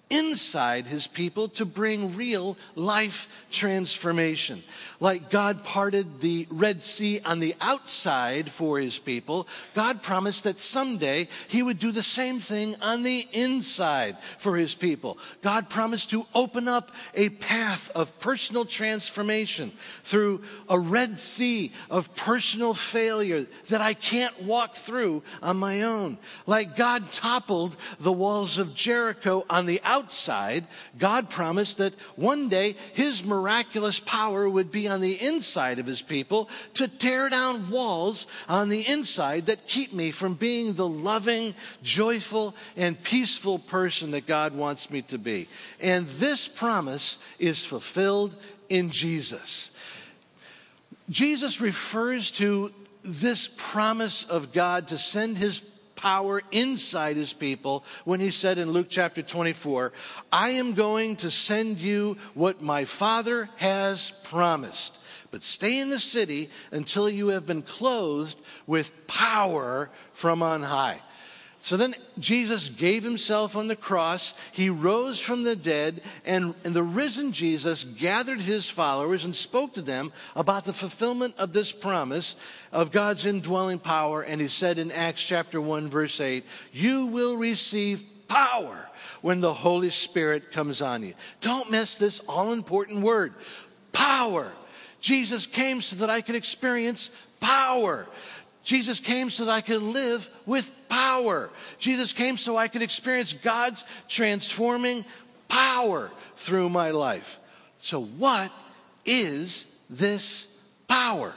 inside 0.10 0.86
his 0.86 1.08
people 1.08 1.48
to 1.50 1.66
bring 1.66 2.16
real 2.16 2.58
life 2.76 3.48
transformation. 3.52 4.62
Like 5.00 5.30
God 5.30 5.64
parted 5.64 6.20
the 6.20 6.48
Red 6.50 6.82
Sea 6.82 7.20
on 7.26 7.40
the 7.40 7.56
outside 7.62 8.50
for 8.50 8.80
his 8.80 9.00
people, 9.00 9.48
God 9.76 10.02
promised 10.02 10.44
that 10.44 10.60
someday 10.60 11.28
he 11.48 11.64
would 11.64 11.80
do 11.80 11.92
the 11.92 12.04
same 12.04 12.40
thing 12.40 12.76
on 12.82 13.04
the 13.04 13.26
inside 13.34 14.18
for 14.18 14.58
his 14.58 14.76
people. 14.76 15.18
God 15.42 15.70
promised 15.70 16.10
to 16.10 16.26
open 16.34 16.68
up 16.68 16.92
a 17.16 17.30
path 17.30 17.92
of 17.96 18.20
personal 18.20 18.66
transformation 18.66 19.70
through 20.04 20.42
a 20.70 20.80
Red 20.80 21.20
Sea 21.20 21.72
of 21.90 22.14
personal 22.16 22.74
failure 22.74 23.46
that 23.70 23.82
I 23.82 23.94
can't 23.94 24.44
walk 24.44 24.76
through 24.76 25.24
on 25.42 25.58
my 25.58 25.84
own. 25.84 26.18
Like 26.46 26.76
God 26.76 27.12
toppled 27.12 27.76
the 28.00 28.12
walls 28.12 28.58
of 28.58 28.76
Jericho 28.76 29.46
on 29.50 29.66
the 29.66 29.80
outside, 30.00 30.64
God 30.98 31.30
promised 31.30 31.78
that 31.80 31.94
one 32.16 32.50
day 32.50 32.74
his 32.94 33.26
miraculous 33.26 34.00
power 34.00 34.50
would 34.50 34.72
be 34.72 34.88
on 34.88 35.02
the 35.02 35.22
inside 35.22 35.78
of 35.80 35.86
his 35.86 36.02
people 36.02 36.50
to 36.76 36.88
tear 36.88 37.30
down 37.30 37.70
walls 37.70 38.28
on 38.48 38.70
the 38.70 38.88
inside 38.88 39.48
that 39.48 39.68
keep 39.68 39.94
me 39.94 40.12
from 40.12 40.36
being 40.36 40.74
the 40.74 40.88
loving, 40.88 41.54
joyful, 41.84 42.56
and 42.78 43.02
peaceful 43.04 43.60
person 43.60 44.12
that 44.12 44.26
God 44.26 44.56
wants 44.56 44.90
me 44.90 45.02
to 45.04 45.18
be. 45.18 45.48
And 45.82 46.06
this 46.06 46.48
promise 46.48 47.24
is 47.38 47.66
fulfilled 47.66 48.34
in 48.70 48.90
Jesus. 48.90 49.76
Jesus 51.10 51.60
refers 51.60 52.32
to 52.32 52.72
this 53.04 53.54
promise 53.58 54.30
of 54.30 54.54
God 54.54 54.90
to 54.90 54.98
send 54.98 55.38
his 55.38 55.79
power 56.00 56.42
inside 56.52 57.18
his 57.18 57.34
people 57.34 57.84
when 58.06 58.20
he 58.20 58.32
said 58.32 58.58
in 58.58 58.72
Luke 58.72 58.88
chapter 58.90 59.22
24, 59.22 59.92
I 60.32 60.52
am 60.52 60.74
going 60.74 61.18
to 61.18 61.30
send 61.30 61.80
you 61.80 62.18
what 62.34 62.62
my 62.62 62.86
Father 62.86 63.50
has 63.58 64.12
promised. 64.26 65.06
But 65.32 65.44
stay 65.44 65.80
in 65.80 65.90
the 65.90 66.00
city 66.00 66.50
until 66.72 67.10
you 67.10 67.30
have 67.30 67.46
been 67.46 67.62
clothed 67.62 68.38
with 68.66 69.08
power 69.08 69.90
from 70.14 70.42
on 70.42 70.64
high. 70.64 71.02
So 71.62 71.76
then 71.76 71.94
Jesus 72.18 72.70
gave 72.70 73.04
himself 73.04 73.58
on 73.58 73.68
the 73.68 73.76
cross. 73.76 74.38
He 74.54 74.70
rose 74.70 75.20
from 75.20 75.44
the 75.44 75.58
dead, 75.58 76.02
and, 76.26 76.56
and, 76.64 76.74
the 76.74 76.84
risen 76.84 77.34
Jesus 77.34 77.84
gathered 77.84 78.40
his 78.40 78.70
followers 78.70 79.26
and 79.26 79.36
spoke 79.36 79.74
to 79.74 79.82
them 79.82 80.14
about 80.38 80.64
the 80.64 80.72
fulfillment 80.72 81.36
of 81.38 81.52
this 81.52 81.74
promise 81.74 82.38
of 82.72 82.94
God's 82.94 83.26
indwelling 83.26 83.80
power. 83.80 84.22
And 84.22 84.40
he 84.40 84.48
said 84.48 84.78
in 84.78 84.92
Acts 84.92 85.26
chapter 85.26 85.60
1, 85.60 85.90
verse 85.90 86.22
8, 86.22 86.46
You 86.72 87.08
will 87.08 87.36
receive 87.36 88.06
power 88.30 88.88
when 89.22 89.42
the 89.42 89.54
Holy 89.54 89.90
Spirit 89.90 90.54
comes 90.54 90.82
on 90.82 91.04
you. 91.04 91.14
Don't 91.42 91.72
miss 91.72 91.98
this 91.98 92.22
all 92.22 92.54
important 92.54 93.02
word 93.02 93.34
power. 93.92 94.50
Jesus 95.02 95.46
came 95.46 95.82
so 95.82 95.98
that 95.98 96.10
I 96.10 96.22
could 96.22 96.36
experience 96.36 97.10
power. 97.40 98.08
Jesus 98.64 99.00
came 99.00 99.30
so 99.30 99.46
that 99.46 99.52
I 99.52 99.62
could 99.62 99.82
live 99.82 100.28
with 100.46 100.72
power. 100.90 101.50
Jesus 101.80 102.14
came 102.14 102.38
so 102.38 102.58
I 102.58 102.68
could 102.68 102.82
experience 102.82 103.34
God's 103.34 103.84
transforming 104.08 105.04
power 105.48 106.12
through 106.36 106.70
my 106.70 106.92
life. 106.92 107.40
So, 107.82 108.04
what 108.04 108.52
is 109.06 109.82
this 109.90 110.64
power? 110.88 111.34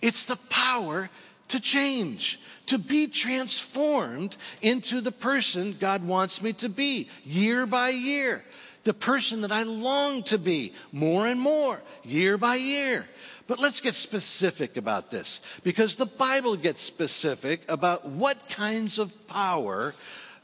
It's 0.00 0.26
the 0.26 0.38
power 0.48 1.10
to 1.48 1.60
change, 1.60 2.40
to 2.66 2.78
be 2.78 3.08
transformed 3.08 4.36
into 4.62 5.00
the 5.00 5.12
person 5.12 5.74
God 5.78 6.06
wants 6.06 6.42
me 6.42 6.52
to 6.54 6.68
be 6.68 7.08
year 7.24 7.66
by 7.66 7.90
year, 7.90 8.44
the 8.84 8.94
person 8.94 9.42
that 9.42 9.52
I 9.52 9.64
long 9.64 10.22
to 10.24 10.38
be 10.38 10.72
more 10.92 11.26
and 11.26 11.40
more, 11.40 11.80
year 12.04 12.38
by 12.38 12.54
year. 12.54 13.04
But 13.50 13.58
let's 13.58 13.80
get 13.80 13.96
specific 13.96 14.76
about 14.76 15.10
this 15.10 15.40
because 15.64 15.96
the 15.96 16.06
Bible 16.06 16.54
gets 16.54 16.80
specific 16.80 17.68
about 17.68 18.06
what 18.06 18.48
kinds 18.48 19.00
of 19.00 19.26
power 19.26 19.92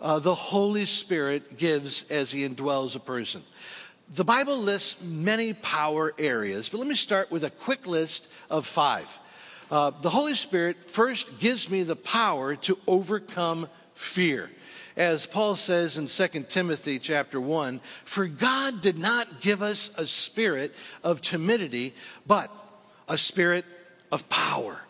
uh, 0.01 0.19
the 0.19 0.35
Holy 0.35 0.87
Spirit 0.87 1.57
gives 1.57 2.11
as 2.11 2.33
He 2.33 2.45
indwells 2.45 2.97
a 2.97 2.99
person. 2.99 3.43
The 4.17 4.25
Bible 4.25 4.59
lists 4.59 5.07
many 5.07 5.53
power 5.53 6.15
areas, 6.19 6.69
but 6.69 6.79
let 6.79 6.89
me 6.89 6.97
start 6.97 7.31
with 7.31 7.45
a 7.45 7.51
quick 7.51 7.87
list 7.87 8.35
of 8.51 8.67
five. 8.67 9.21
Uh, 9.71 9.91
the 9.91 10.11
Holy 10.11 10.35
Spirit 10.35 10.77
first 10.77 11.39
gives 11.39 11.71
me 11.71 11.85
the 11.85 11.95
power 11.95 12.57
to 12.57 12.77
overcome 12.89 13.69
fear 13.95 14.51
as 14.97 15.27
Paul 15.27 15.57
says 15.57 15.99
in 15.99 16.07
2 16.07 16.45
Timothy 16.45 16.99
chapter 16.99 17.39
1, 17.39 17.81
for 18.05 18.27
God 18.27 18.81
did 18.81 18.99
not 18.99 19.43
give 19.43 19.63
us 19.63 19.97
a 19.99 20.07
spirit 20.07 20.75
of 21.05 21.21
timidity, 21.21 21.93
but 22.27 22.51
a 23.09 23.19
spirit 23.19 23.65
of 24.13 24.29
power. 24.29 24.81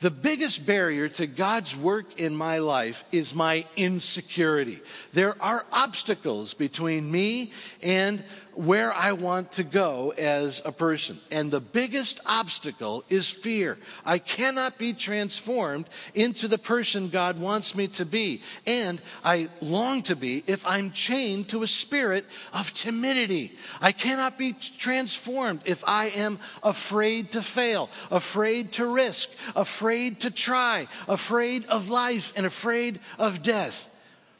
The 0.00 0.10
biggest 0.12 0.64
barrier 0.64 1.08
to 1.08 1.26
God's 1.26 1.76
work 1.76 2.20
in 2.20 2.34
my 2.36 2.58
life 2.58 3.04
is 3.10 3.34
my 3.34 3.66
insecurity. 3.76 4.78
There 5.12 5.40
are 5.42 5.66
obstacles 5.72 6.54
between 6.54 7.10
me 7.10 7.50
and 7.82 8.22
where 8.58 8.92
I 8.92 9.12
want 9.12 9.52
to 9.52 9.62
go 9.62 10.12
as 10.18 10.60
a 10.64 10.72
person. 10.72 11.16
And 11.30 11.48
the 11.48 11.60
biggest 11.60 12.18
obstacle 12.26 13.04
is 13.08 13.30
fear. 13.30 13.78
I 14.04 14.18
cannot 14.18 14.78
be 14.78 14.94
transformed 14.94 15.88
into 16.12 16.48
the 16.48 16.58
person 16.58 17.08
God 17.08 17.38
wants 17.38 17.76
me 17.76 17.86
to 17.86 18.04
be. 18.04 18.42
And 18.66 19.00
I 19.24 19.48
long 19.60 20.02
to 20.02 20.16
be 20.16 20.42
if 20.48 20.66
I'm 20.66 20.90
chained 20.90 21.50
to 21.50 21.62
a 21.62 21.68
spirit 21.68 22.26
of 22.52 22.74
timidity. 22.74 23.52
I 23.80 23.92
cannot 23.92 24.36
be 24.36 24.56
transformed 24.78 25.60
if 25.64 25.84
I 25.86 26.06
am 26.06 26.40
afraid 26.64 27.30
to 27.32 27.42
fail, 27.42 27.88
afraid 28.10 28.72
to 28.72 28.92
risk, 28.92 29.30
afraid 29.54 30.22
to 30.22 30.32
try, 30.32 30.88
afraid 31.06 31.64
of 31.66 31.90
life, 31.90 32.32
and 32.36 32.44
afraid 32.44 32.98
of 33.20 33.40
death. 33.40 33.87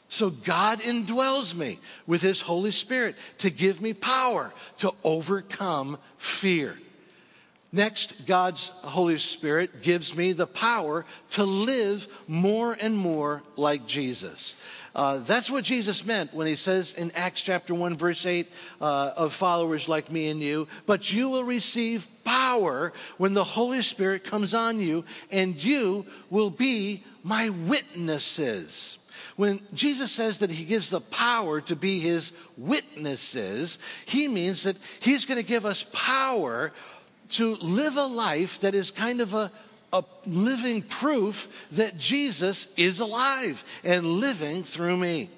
So 0.09 0.31
God 0.31 0.79
indwells 0.79 1.55
me 1.55 1.77
with 2.07 2.23
His 2.23 2.41
Holy 2.41 2.71
Spirit 2.71 3.15
to 3.37 3.51
give 3.51 3.79
me 3.79 3.93
power 3.93 4.51
to 4.79 4.91
overcome 5.03 5.99
fear. 6.17 6.77
Next, 7.71 8.25
God's 8.25 8.69
Holy 8.69 9.19
Spirit 9.19 9.83
gives 9.83 10.17
me 10.17 10.33
the 10.33 10.47
power 10.47 11.05
to 11.31 11.43
live 11.43 12.07
more 12.27 12.75
and 12.81 12.97
more 12.97 13.43
like 13.55 13.85
Jesus. 13.85 14.61
Uh, 14.95 15.19
that's 15.19 15.51
what 15.51 15.63
Jesus 15.63 16.03
meant 16.07 16.33
when 16.33 16.47
he 16.47 16.55
says 16.55 16.95
in 16.95 17.11
Acts 17.11 17.43
chapter 17.43 17.75
1, 17.75 17.95
verse 17.95 18.25
8, 18.25 18.47
uh, 18.81 19.11
of 19.15 19.31
followers 19.31 19.87
like 19.87 20.11
me 20.11 20.31
and 20.31 20.41
you, 20.41 20.67
but 20.87 21.13
you 21.13 21.29
will 21.29 21.43
receive 21.43 22.07
power 22.23 22.91
when 23.19 23.35
the 23.35 23.43
Holy 23.43 23.83
Spirit 23.83 24.23
comes 24.23 24.55
on 24.55 24.79
you, 24.79 25.05
and 25.31 25.63
you 25.63 26.07
will 26.31 26.49
be 26.49 27.03
my 27.23 27.49
witnesses. 27.49 28.98
When 29.39 29.61
Jesus 29.73 30.11
says 30.11 30.39
that 30.39 30.49
he 30.49 30.65
gives 30.65 30.89
the 30.89 30.99
power 30.99 31.61
to 31.61 31.75
be 31.77 32.01
his 32.01 32.37
witnesses, 32.57 33.79
he 34.05 34.27
means 34.27 34.63
that 34.63 34.77
he's 34.99 35.23
going 35.23 35.39
to 35.39 35.47
give 35.47 35.65
us 35.65 35.89
power 35.93 36.73
to 37.29 37.55
live 37.61 37.95
a 37.95 38.03
life 38.03 38.59
that 38.59 38.75
is 38.75 38.91
kind 38.91 39.21
of 39.21 39.33
a, 39.33 39.49
a 39.93 40.03
living 40.25 40.81
proof 40.81 41.69
that 41.71 41.97
Jesus 41.97 42.77
is 42.77 42.99
alive 42.99 43.63
and 43.85 44.05
living 44.05 44.61
through 44.61 44.97
me. 44.97 45.29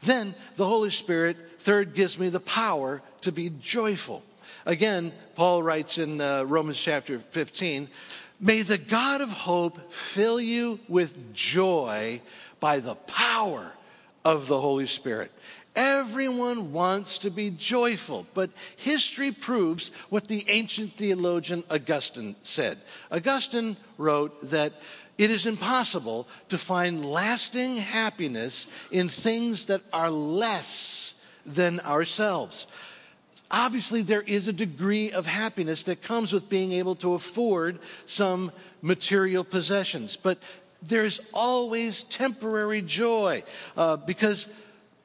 Then 0.00 0.32
the 0.56 0.64
Holy 0.64 0.88
Spirit, 0.88 1.36
third, 1.58 1.92
gives 1.92 2.18
me 2.18 2.30
the 2.30 2.40
power 2.40 3.02
to 3.20 3.30
be 3.30 3.52
joyful. 3.60 4.22
Again, 4.64 5.12
Paul 5.34 5.62
writes 5.62 5.98
in 5.98 6.18
uh, 6.18 6.44
Romans 6.44 6.82
chapter 6.82 7.18
15 7.18 7.88
May 8.42 8.62
the 8.62 8.78
God 8.78 9.20
of 9.20 9.30
hope 9.30 9.92
fill 9.92 10.40
you 10.40 10.80
with 10.88 11.34
joy 11.34 12.22
by 12.60 12.78
the 12.78 12.94
power 12.94 13.72
of 14.24 14.46
the 14.46 14.60
Holy 14.60 14.86
Spirit. 14.86 15.32
Everyone 15.76 16.72
wants 16.72 17.18
to 17.18 17.30
be 17.30 17.50
joyful, 17.50 18.26
but 18.34 18.50
history 18.76 19.30
proves 19.30 19.94
what 20.10 20.28
the 20.28 20.44
ancient 20.48 20.92
theologian 20.92 21.62
Augustine 21.70 22.34
said. 22.42 22.76
Augustine 23.10 23.76
wrote 23.96 24.50
that 24.50 24.72
it 25.16 25.30
is 25.30 25.46
impossible 25.46 26.26
to 26.48 26.58
find 26.58 27.04
lasting 27.04 27.76
happiness 27.76 28.88
in 28.90 29.08
things 29.08 29.66
that 29.66 29.82
are 29.92 30.10
less 30.10 31.30
than 31.46 31.78
ourselves. 31.80 32.66
Obviously, 33.50 34.02
there 34.02 34.22
is 34.22 34.48
a 34.48 34.52
degree 34.52 35.12
of 35.12 35.26
happiness 35.26 35.84
that 35.84 36.02
comes 36.02 36.32
with 36.32 36.48
being 36.48 36.72
able 36.72 36.94
to 36.96 37.14
afford 37.14 37.78
some 38.06 38.50
material 38.80 39.44
possessions, 39.44 40.16
but 40.16 40.38
there's 40.82 41.20
always 41.32 42.02
temporary 42.04 42.82
joy 42.82 43.42
uh, 43.76 43.96
because 43.96 44.48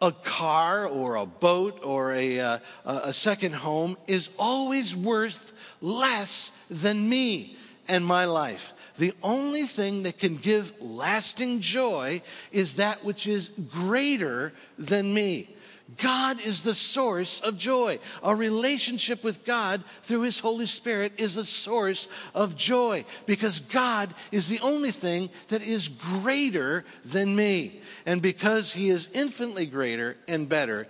a 0.02 0.12
car 0.12 0.88
or 0.88 1.16
a 1.16 1.26
boat 1.26 1.80
or 1.84 2.14
a, 2.14 2.40
uh, 2.40 2.58
a 2.86 3.14
second 3.14 3.54
home 3.54 3.96
is 4.08 4.30
always 4.38 4.96
worth 4.96 5.78
less 5.82 6.66
than 6.70 7.08
me 7.08 7.56
and 7.88 8.06
my 8.06 8.26
life. 8.26 8.94
The 8.98 9.14
only 9.24 9.64
thing 9.64 10.04
that 10.04 10.20
can 10.20 10.38
give 10.38 10.74
lasting 10.82 11.60
joy 11.62 12.22
is 12.52 12.78
that 12.78 13.04
which 13.04 13.28
is 13.28 13.50
greater 13.50 14.54
than 14.78 15.14
me. 15.14 15.50
God 15.98 16.42
is 16.42 16.64
the 16.64 16.74
source 16.74 17.42
of 17.42 17.58
joy. 17.58 18.00
A 18.24 18.36
relationship 18.36 19.24
with 19.24 19.46
God 19.46 19.84
through 20.02 20.24
His 20.24 20.40
Holy 20.40 20.66
Spirit 20.66 21.14
is 21.18 21.38
a 21.38 21.46
source 21.46 22.08
of 22.34 22.58
joy 22.58 23.06
because 23.28 23.60
God 23.60 24.10
is 24.32 24.50
the 24.50 24.60
only 24.62 24.92
thing 24.92 25.30
that 25.50 25.62
is 25.62 25.88
greater 25.88 26.86
than 27.06 27.36
me. 27.36 27.80
And 28.06 28.22
because 28.22 28.74
He 28.74 28.90
is 28.90 29.12
infinitely 29.14 29.68
greater 29.68 30.18
and 30.28 30.50
better, 30.50 30.88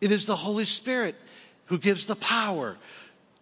it 0.00 0.10
is 0.10 0.26
the 0.26 0.36
Holy 0.36 0.64
Spirit 0.64 1.14
who 1.66 1.78
gives 1.78 2.06
the 2.06 2.16
power 2.16 2.76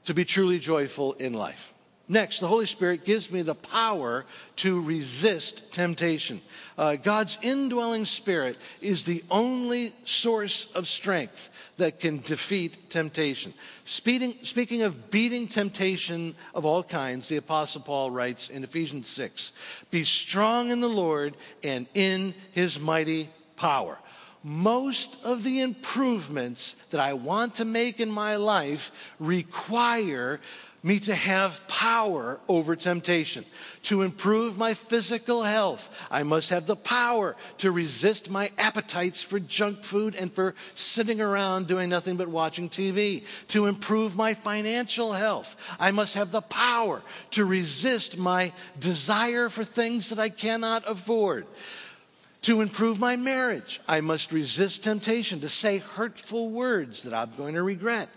to 0.05 0.15
be 0.15 0.25
truly 0.25 0.59
joyful 0.59 1.15
in 1.15 1.33
life. 1.33 1.72
Next, 2.13 2.41
the 2.41 2.47
Holy 2.47 2.67
Spirit 2.67 3.07
gives 3.07 3.33
me 3.33 3.41
the 3.41 3.55
power 3.55 4.27
to 4.57 4.83
resist 4.83 5.73
temptation. 5.73 6.43
Uh, 6.77 6.97
God's 6.97 7.39
indwelling 7.41 8.05
spirit 8.05 8.59
is 8.83 9.05
the 9.05 9.25
only 9.31 9.93
source 10.05 10.77
of 10.77 10.87
strength 10.87 11.73
that 11.79 12.01
can 12.01 12.19
defeat 12.19 12.91
temptation. 12.91 13.55
Speaking, 13.85 14.35
speaking 14.43 14.83
of 14.83 15.11
beating 15.11 15.49
temptation 15.49 16.35
of 16.55 16.67
all 16.67 16.83
kinds, 16.83 17.29
the 17.29 17.39
Apostle 17.39 17.81
Paul 17.81 18.11
writes 18.11 18.51
in 18.51 18.63
Ephesians 18.63 19.09
6 19.09 19.87
Be 19.91 20.05
strong 20.05 20.71
in 20.71 20.83
the 20.83 20.89
Lord 20.89 21.35
and 21.65 21.87
in 21.95 22.35
his 22.53 22.79
mighty 22.79 23.31
power 23.57 23.99
most 24.45 25.25
of 25.25 25.45
the 25.45 25.61
improvements 25.61 26.75
that 26.87 27.01
I 27.01 27.13
want 27.13 27.55
to 27.57 27.65
make 27.65 28.01
in 28.01 28.11
my 28.11 28.35
life 28.35 29.15
require 29.21 30.41
me 30.83 30.99
to 30.99 31.15
have 31.15 31.67
power 31.69 32.41
over 32.49 32.75
temptation. 32.75 33.45
To 33.85 34.03
improve 34.03 34.59
my 34.59 34.75
physical 34.75 35.43
health, 35.43 36.09
I 36.11 36.25
must 36.25 36.51
have 36.51 36.67
the 36.67 36.77
power 36.77 37.37
to 37.59 37.71
resist 37.71 38.31
my 38.31 38.51
appetites 38.59 39.23
for 39.23 39.39
junk 39.39 39.85
food 39.85 40.17
and 40.17 40.33
for 40.33 40.55
sitting 40.75 41.21
around 41.21 41.69
doing 41.69 41.89
nothing 41.89 42.17
but 42.17 42.29
watching 42.29 42.69
TV. 42.69 43.25
To 43.49 43.67
improve 43.67 44.17
my 44.17 44.35
financial 44.35 45.13
health, 45.13 45.77
I 45.79 45.93
must 45.93 46.15
have 46.15 46.33
the 46.33 46.43
power 46.43 47.03
to 47.33 47.45
resist 47.45 48.19
my 48.19 48.53
desire 48.79 49.49
for 49.49 49.65
things 49.65 50.11
that 50.11 50.19
I 50.19 50.29
cannot 50.29 50.89
afford. 50.89 51.47
To 52.43 52.61
improve 52.61 52.99
my 52.99 53.15
marriage, 53.15 53.79
I 53.87 54.01
must 54.01 54.33
resist 54.33 54.83
temptation 54.83 55.41
to 55.41 55.49
say 55.49 55.79
hurtful 55.79 56.51
words 56.51 57.05
that 57.05 57.15
I'm 57.15 57.31
going 57.37 57.55
to 57.55 57.63
regret. 57.63 58.09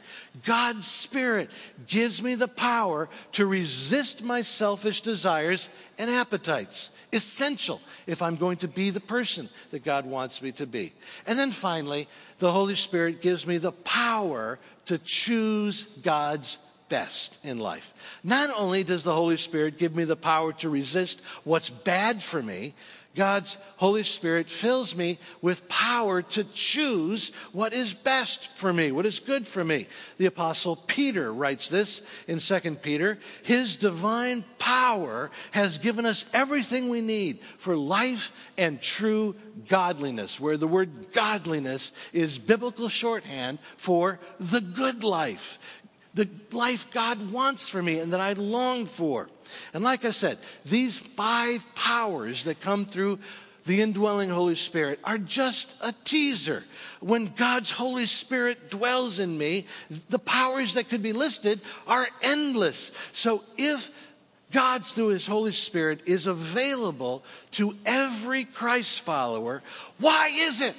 God's 0.44 0.88
Spirit 0.88 1.52
gives 1.86 2.24
me 2.24 2.34
the 2.34 2.48
power 2.48 3.08
to 3.34 3.46
resist 3.46 4.24
my 4.24 4.42
selfish 4.42 5.02
desires 5.02 5.70
and 6.00 6.10
appetites. 6.10 7.08
Essential 7.14 7.80
if 8.08 8.24
I'm 8.24 8.36
going 8.36 8.58
to 8.58 8.68
be 8.68 8.90
the 8.90 9.00
person 9.00 9.48
that 9.70 9.84
God 9.84 10.08
wants 10.08 10.42
me 10.42 10.52
to 10.54 10.66
be. 10.66 10.92
And 11.28 11.38
then 11.38 11.52
finally, 11.52 12.08
the 12.40 12.52
Holy 12.52 12.76
Spirit 12.76 13.22
gives 13.22 13.46
me 13.46 13.60
the 13.60 13.74
power 13.74 14.58
to 14.86 14.98
choose 14.98 15.84
God's 16.00 16.58
best 16.90 17.46
in 17.46 17.60
life. 17.60 18.20
Not 18.24 18.50
only 18.58 18.84
does 18.84 19.04
the 19.04 19.14
Holy 19.14 19.38
Spirit 19.38 19.78
give 19.78 19.96
me 19.96 20.04
the 20.04 20.16
power 20.16 20.52
to 20.54 20.70
resist 20.70 21.24
what's 21.44 21.70
bad 21.70 22.22
for 22.24 22.42
me, 22.42 22.74
God's 23.16 23.58
Holy 23.78 24.04
Spirit 24.04 24.50
fills 24.50 24.96
me 24.96 25.18
with 25.42 25.68
power 25.70 26.22
to 26.22 26.44
choose 26.54 27.34
what 27.54 27.74
is 27.74 27.94
best 27.94 28.48
for 28.58 28.72
me, 28.72 28.92
what 28.92 29.06
is 29.06 29.20
good 29.20 29.48
for 29.48 29.64
me. 29.64 29.88
The 30.18 30.26
Apostle 30.26 30.76
Peter 30.76 31.34
writes 31.34 31.70
this 31.70 32.06
in 32.28 32.40
2 32.40 32.76
Peter 32.76 33.18
His 33.44 33.78
divine 33.78 34.44
power 34.60 35.32
has 35.52 35.78
given 35.78 36.06
us 36.06 36.30
everything 36.34 36.90
we 36.90 37.02
need 37.02 37.40
for 37.40 37.76
life 37.76 38.52
and 38.58 38.82
true 38.82 39.36
godliness, 39.70 40.40
where 40.40 40.58
the 40.58 40.68
word 40.68 41.14
godliness 41.14 41.94
is 42.12 42.38
biblical 42.38 42.90
shorthand 42.90 43.60
for 43.78 44.20
the 44.40 44.62
good 44.62 45.04
life 45.04 45.82
the 46.16 46.28
life 46.54 46.92
God 46.92 47.32
wants 47.32 47.70
for 47.70 47.82
me 47.82 48.00
and 48.00 48.14
that 48.14 48.22
I 48.22 48.34
long 48.34 48.86
for. 48.86 49.30
And 49.74 49.84
like 49.84 50.06
I 50.06 50.12
said, 50.12 50.38
these 50.66 51.00
five 51.00 51.64
powers 51.76 52.46
that 52.46 52.62
come 52.62 52.86
through 52.86 53.20
the 53.66 53.82
indwelling 53.82 54.30
Holy 54.30 54.56
Spirit 54.56 55.00
are 55.04 55.18
just 55.18 55.84
a 55.84 55.94
teaser. 56.04 56.64
When 57.02 57.28
God's 57.36 57.72
Holy 57.72 58.06
Spirit 58.06 58.70
dwells 58.70 59.20
in 59.20 59.38
me, 59.38 59.66
the 60.10 60.20
powers 60.20 60.76
that 60.76 60.90
could 60.90 61.04
be 61.04 61.14
listed 61.14 61.60
are 61.88 62.08
endless. 62.22 62.92
So 63.14 63.42
if 63.58 64.14
God's 64.52 64.94
through 64.94 65.10
His 65.10 65.28
Holy 65.28 65.52
Spirit 65.52 66.02
is 66.06 66.28
available 66.28 67.24
to 67.52 67.76
every 67.86 68.46
Christ 68.46 69.02
follower, 69.02 69.64
why 70.00 70.30
is 70.32 70.62
it? 70.62 70.76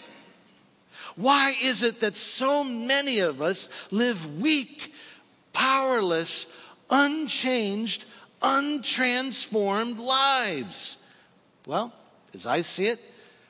Why 1.17 1.57
is 1.61 1.83
it 1.83 2.01
that 2.01 2.15
so 2.15 2.63
many 2.63 3.21
of 3.21 3.43
us 3.43 3.91
live 3.91 4.41
weak 4.41 4.93
powerless, 5.57 6.63
unchanged, 6.91 8.05
untransformed 8.43 9.99
lives? 9.99 11.03
Well, 11.67 11.93
as 12.35 12.47
I 12.47 12.61
see 12.61 12.89
it, 12.89 13.01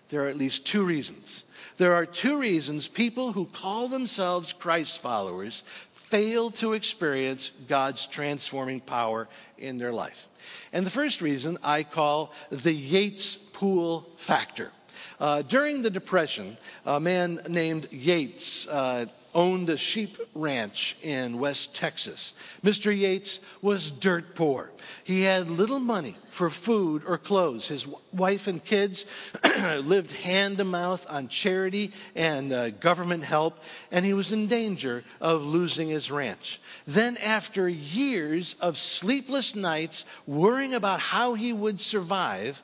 there 0.08 0.24
are 0.24 0.28
at 0.28 0.36
least 0.36 0.66
two 0.66 0.84
reasons. 0.84 1.44
There 1.78 1.94
are 1.94 2.06
two 2.06 2.38
reasons 2.38 2.86
people 2.86 3.32
who 3.32 3.46
call 3.46 3.88
themselves 3.88 4.52
Christ 4.52 5.02
followers 5.02 5.62
fail 5.66 6.50
to 6.50 6.74
experience 6.74 7.50
God's 7.66 8.06
transforming 8.06 8.78
power 8.78 9.26
in 9.58 9.76
their 9.76 9.92
life. 9.92 10.28
And 10.72 10.86
the 10.86 10.90
first 10.90 11.20
reason 11.20 11.58
I 11.64 11.82
call 11.82 12.32
the 12.50 12.72
Yates 12.72 13.34
Pool 13.34 14.02
factor. 14.16 14.70
Uh, 15.18 15.42
during 15.42 15.82
the 15.82 15.90
Depression, 15.90 16.56
a 16.84 17.00
man 17.00 17.40
named 17.48 17.90
Yates 17.90 18.68
uh, 18.68 19.06
owned 19.36 19.68
a 19.68 19.76
sheep 19.76 20.16
ranch 20.34 20.96
in 21.02 21.38
West 21.38 21.76
Texas. 21.76 22.32
Mr. 22.64 22.96
Yates 22.98 23.40
was 23.60 23.90
dirt 23.90 24.34
poor. 24.34 24.72
He 25.04 25.22
had 25.22 25.50
little 25.50 25.78
money 25.78 26.16
for 26.30 26.48
food 26.48 27.02
or 27.06 27.18
clothes. 27.18 27.68
His 27.68 27.86
wife 28.12 28.46
and 28.46 28.64
kids 28.64 29.04
lived 29.82 30.10
hand 30.12 30.56
to 30.56 30.64
mouth 30.64 31.06
on 31.10 31.28
charity 31.28 31.92
and 32.14 32.50
uh, 32.50 32.70
government 32.70 33.24
help, 33.24 33.62
and 33.92 34.06
he 34.06 34.14
was 34.14 34.32
in 34.32 34.46
danger 34.46 35.04
of 35.20 35.44
losing 35.44 35.88
his 35.88 36.10
ranch. 36.10 36.58
Then, 36.86 37.18
after 37.18 37.68
years 37.68 38.56
of 38.60 38.78
sleepless 38.78 39.54
nights 39.54 40.06
worrying 40.26 40.72
about 40.72 41.00
how 41.00 41.34
he 41.34 41.52
would 41.52 41.78
survive, 41.78 42.62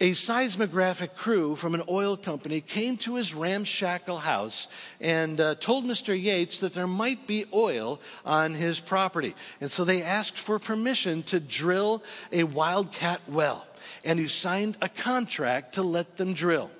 a 0.00 0.12
seismographic 0.12 1.16
crew 1.16 1.56
from 1.56 1.74
an 1.74 1.82
oil 1.88 2.16
company 2.16 2.60
came 2.60 2.96
to 2.98 3.16
his 3.16 3.34
ramshackle 3.34 4.18
house 4.18 4.68
and 5.00 5.40
uh, 5.40 5.54
told 5.54 5.84
Mr. 5.84 6.20
Yates 6.20 6.60
that 6.60 6.74
there 6.74 6.86
might 6.86 7.26
be 7.26 7.46
oil 7.54 7.98
on 8.24 8.52
his 8.52 8.78
property. 8.78 9.34
And 9.60 9.70
so 9.70 9.84
they 9.84 10.02
asked 10.02 10.38
for 10.38 10.58
permission 10.58 11.22
to 11.24 11.40
drill 11.40 12.02
a 12.30 12.44
wildcat 12.44 13.22
well. 13.26 13.66
And 14.04 14.18
he 14.18 14.28
signed 14.28 14.76
a 14.82 14.88
contract 14.88 15.74
to 15.74 15.82
let 15.82 16.18
them 16.18 16.34
drill 16.34 16.70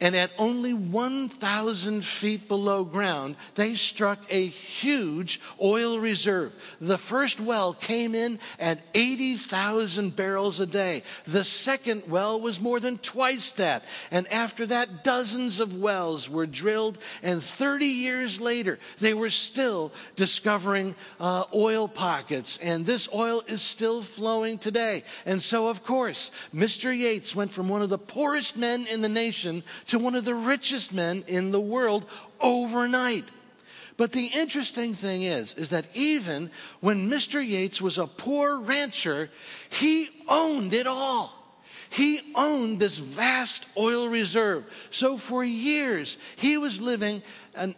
and 0.00 0.16
at 0.16 0.30
only 0.38 0.72
1,000 0.72 2.02
feet 2.02 2.48
below 2.48 2.84
ground, 2.84 3.36
they 3.54 3.74
struck 3.74 4.18
a 4.30 4.46
huge 4.46 5.40
oil 5.60 5.98
reserve. 5.98 6.54
The 6.80 6.96
first 6.96 7.38
well 7.40 7.74
came 7.74 8.14
in 8.14 8.38
at 8.58 8.80
80,000 8.94 10.16
barrels 10.16 10.58
a 10.58 10.66
day. 10.66 11.02
The 11.26 11.44
second 11.44 12.04
well 12.08 12.40
was 12.40 12.60
more 12.60 12.80
than 12.80 12.96
twice 12.98 13.52
that. 13.54 13.84
And 14.10 14.26
after 14.32 14.64
that, 14.66 15.04
dozens 15.04 15.60
of 15.60 15.76
wells 15.76 16.30
were 16.30 16.46
drilled. 16.46 16.96
And 17.22 17.42
30 17.42 17.84
years 17.84 18.40
later, 18.40 18.78
they 19.00 19.12
were 19.12 19.30
still 19.30 19.92
discovering 20.16 20.94
uh, 21.20 21.44
oil 21.54 21.88
pockets. 21.88 22.58
And 22.58 22.86
this 22.86 23.12
oil 23.14 23.42
is 23.48 23.60
still 23.60 24.00
flowing 24.00 24.56
today. 24.56 25.04
And 25.26 25.42
so, 25.42 25.68
of 25.68 25.82
course, 25.82 26.30
Mr. 26.54 26.96
Yates 26.96 27.36
went 27.36 27.50
from 27.50 27.68
one 27.68 27.82
of 27.82 27.90
the 27.90 27.98
poorest 27.98 28.56
men 28.56 28.86
in 28.90 29.02
the 29.02 29.08
nation 29.08 29.62
to 29.90 29.98
one 29.98 30.14
of 30.14 30.24
the 30.24 30.34
richest 30.34 30.94
men 30.94 31.24
in 31.26 31.50
the 31.50 31.60
world 31.60 32.08
overnight. 32.40 33.24
But 33.96 34.12
the 34.12 34.30
interesting 34.34 34.94
thing 34.94 35.24
is, 35.24 35.54
is 35.54 35.70
that 35.70 35.84
even 35.94 36.48
when 36.80 37.10
Mr. 37.10 37.46
Yates 37.46 37.82
was 37.82 37.98
a 37.98 38.06
poor 38.06 38.60
rancher, 38.62 39.28
he 39.68 40.08
owned 40.28 40.72
it 40.74 40.86
all. 40.86 41.36
He 41.90 42.20
owned 42.36 42.78
this 42.78 42.98
vast 42.98 43.76
oil 43.76 44.08
reserve. 44.08 44.64
So 44.90 45.18
for 45.18 45.42
years, 45.42 46.18
he 46.36 46.56
was 46.56 46.80
living 46.80 47.20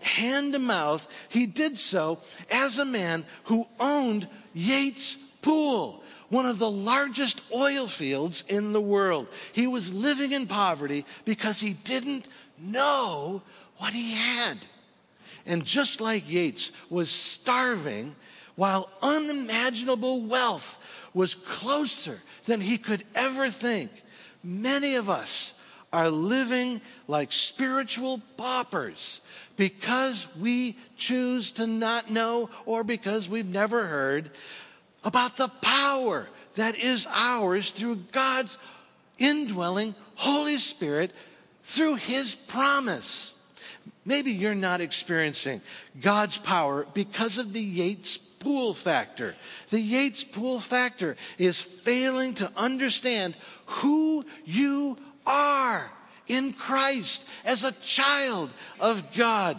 hand 0.02 0.52
to 0.52 0.58
mouth. 0.58 1.28
He 1.30 1.46
did 1.46 1.78
so 1.78 2.20
as 2.52 2.78
a 2.78 2.84
man 2.84 3.24
who 3.44 3.66
owned 3.80 4.28
Yates 4.52 5.34
Pool 5.40 6.01
one 6.32 6.46
of 6.46 6.58
the 6.58 6.70
largest 6.70 7.52
oil 7.54 7.86
fields 7.86 8.42
in 8.48 8.72
the 8.72 8.80
world. 8.80 9.28
He 9.52 9.66
was 9.66 9.92
living 9.92 10.32
in 10.32 10.46
poverty 10.46 11.04
because 11.26 11.60
he 11.60 11.74
didn't 11.74 12.26
know 12.58 13.42
what 13.76 13.92
he 13.92 14.14
had. 14.14 14.56
And 15.44 15.62
just 15.62 16.00
like 16.00 16.32
Yates 16.32 16.72
was 16.90 17.10
starving, 17.10 18.14
while 18.56 18.88
unimaginable 19.02 20.22
wealth 20.22 21.10
was 21.12 21.34
closer 21.34 22.18
than 22.46 22.62
he 22.62 22.78
could 22.78 23.04
ever 23.14 23.50
think, 23.50 23.90
many 24.42 24.94
of 24.94 25.10
us 25.10 25.62
are 25.92 26.08
living 26.08 26.80
like 27.08 27.30
spiritual 27.30 28.22
paupers 28.38 29.20
because 29.56 30.34
we 30.40 30.76
choose 30.96 31.52
to 31.52 31.66
not 31.66 32.10
know 32.10 32.48
or 32.64 32.84
because 32.84 33.28
we've 33.28 33.52
never 33.52 33.84
heard 33.84 34.30
about 35.04 35.36
the 35.36 35.48
power 35.62 36.28
that 36.54 36.76
is 36.76 37.06
ours 37.10 37.70
through 37.70 37.96
God's 38.12 38.58
indwelling 39.18 39.94
Holy 40.16 40.58
Spirit 40.58 41.12
through 41.62 41.96
His 41.96 42.34
promise. 42.34 43.38
Maybe 44.04 44.32
you're 44.32 44.54
not 44.54 44.80
experiencing 44.80 45.60
God's 46.00 46.38
power 46.38 46.86
because 46.92 47.38
of 47.38 47.52
the 47.52 47.62
Yates 47.62 48.16
pool 48.16 48.74
factor. 48.74 49.34
The 49.70 49.80
Yates 49.80 50.24
pool 50.24 50.58
factor 50.58 51.16
is 51.38 51.60
failing 51.60 52.34
to 52.34 52.50
understand 52.56 53.36
who 53.66 54.24
you 54.44 54.96
are 55.26 55.90
in 56.26 56.52
Christ 56.52 57.30
as 57.44 57.64
a 57.64 57.72
child 57.72 58.50
of 58.80 59.14
God. 59.14 59.58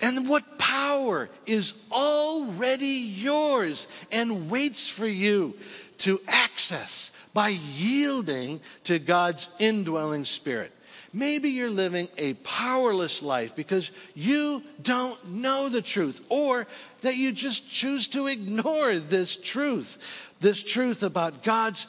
And 0.00 0.28
what 0.28 0.58
power 0.58 1.28
is 1.46 1.74
already 1.90 2.86
yours 2.86 3.88
and 4.12 4.50
waits 4.50 4.88
for 4.88 5.06
you 5.06 5.54
to 5.98 6.20
access 6.28 7.28
by 7.34 7.48
yielding 7.48 8.60
to 8.84 8.98
God's 8.98 9.48
indwelling 9.58 10.24
spirit. 10.24 10.72
Maybe 11.12 11.50
you're 11.50 11.70
living 11.70 12.06
a 12.18 12.34
powerless 12.34 13.22
life 13.22 13.56
because 13.56 13.90
you 14.14 14.62
don't 14.82 15.30
know 15.30 15.68
the 15.68 15.82
truth 15.82 16.24
or 16.28 16.66
that 17.00 17.16
you 17.16 17.32
just 17.32 17.72
choose 17.72 18.08
to 18.08 18.26
ignore 18.26 18.96
this 18.96 19.36
truth, 19.36 20.36
this 20.40 20.62
truth 20.62 21.02
about 21.02 21.42
God's 21.42 21.86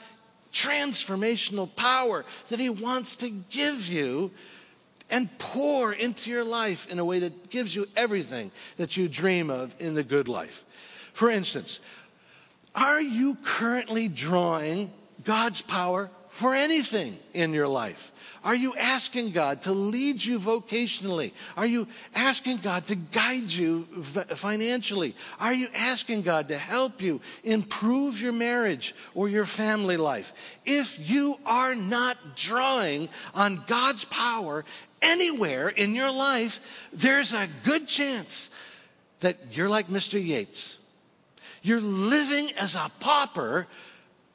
transformational 0.54 1.74
power 1.76 2.26
that 2.48 2.60
He 2.60 2.70
wants 2.70 3.18
to 3.18 3.30
give 3.30 3.88
you 3.88 4.32
and 5.10 5.30
pour 5.40 5.94
into 5.94 6.30
your 6.30 6.44
life 6.44 6.90
in 6.92 7.00
a 7.00 7.06
way 7.06 7.20
that 7.20 7.50
gives 7.50 7.76
you 7.76 7.86
everything 7.96 8.52
that 8.78 8.98
you 8.98 9.08
dream 9.08 9.50
of 9.50 9.76
in 9.80 9.96
the 9.96 10.04
good 10.04 10.28
life. 10.28 10.66
For 11.14 11.30
instance, 11.30 11.80
are 12.76 13.02
you 13.02 13.38
currently 13.44 14.08
drawing 14.08 14.90
God's 15.24 15.62
power 15.62 16.10
for 16.30 16.54
anything 16.54 17.14
in 17.34 17.54
your 17.54 17.68
life? 17.68 18.14
Are 18.44 18.56
you 18.56 18.74
asking 18.78 19.32
God 19.32 19.64
to 19.64 19.74
lead 19.74 20.24
you 20.24 20.40
vocationally? 20.40 21.34
Are 21.58 21.66
you 21.66 21.88
asking 22.16 22.58
God 22.58 22.88
to 22.88 22.96
guide 22.96 23.52
you 23.52 23.84
financially? 23.84 25.14
Are 25.42 25.54
you 25.54 25.68
asking 25.76 26.22
God 26.22 26.48
to 26.48 26.58
help 26.58 27.02
you 27.02 27.20
improve 27.44 28.22
your 28.22 28.32
marriage 28.32 28.96
or 29.14 29.28
your 29.28 29.46
family 29.46 29.98
life? 29.98 30.60
If 30.66 31.10
you 31.10 31.36
are 31.46 31.76
not 31.76 32.38
drawing 32.38 33.10
on 33.36 33.62
God's 33.68 34.06
power 34.06 34.64
anywhere 35.02 35.70
in 35.70 35.96
your 35.96 36.12
life, 36.12 36.90
there's 36.94 37.34
a 37.34 37.48
good 37.64 37.88
chance 37.88 38.56
that 39.20 39.38
you're 39.52 39.70
like 39.70 39.88
Mr. 39.88 40.24
Yates. 40.24 40.76
You're 41.62 41.82
living 41.82 42.50
as 42.58 42.76
a 42.76 42.90
pauper 43.00 43.68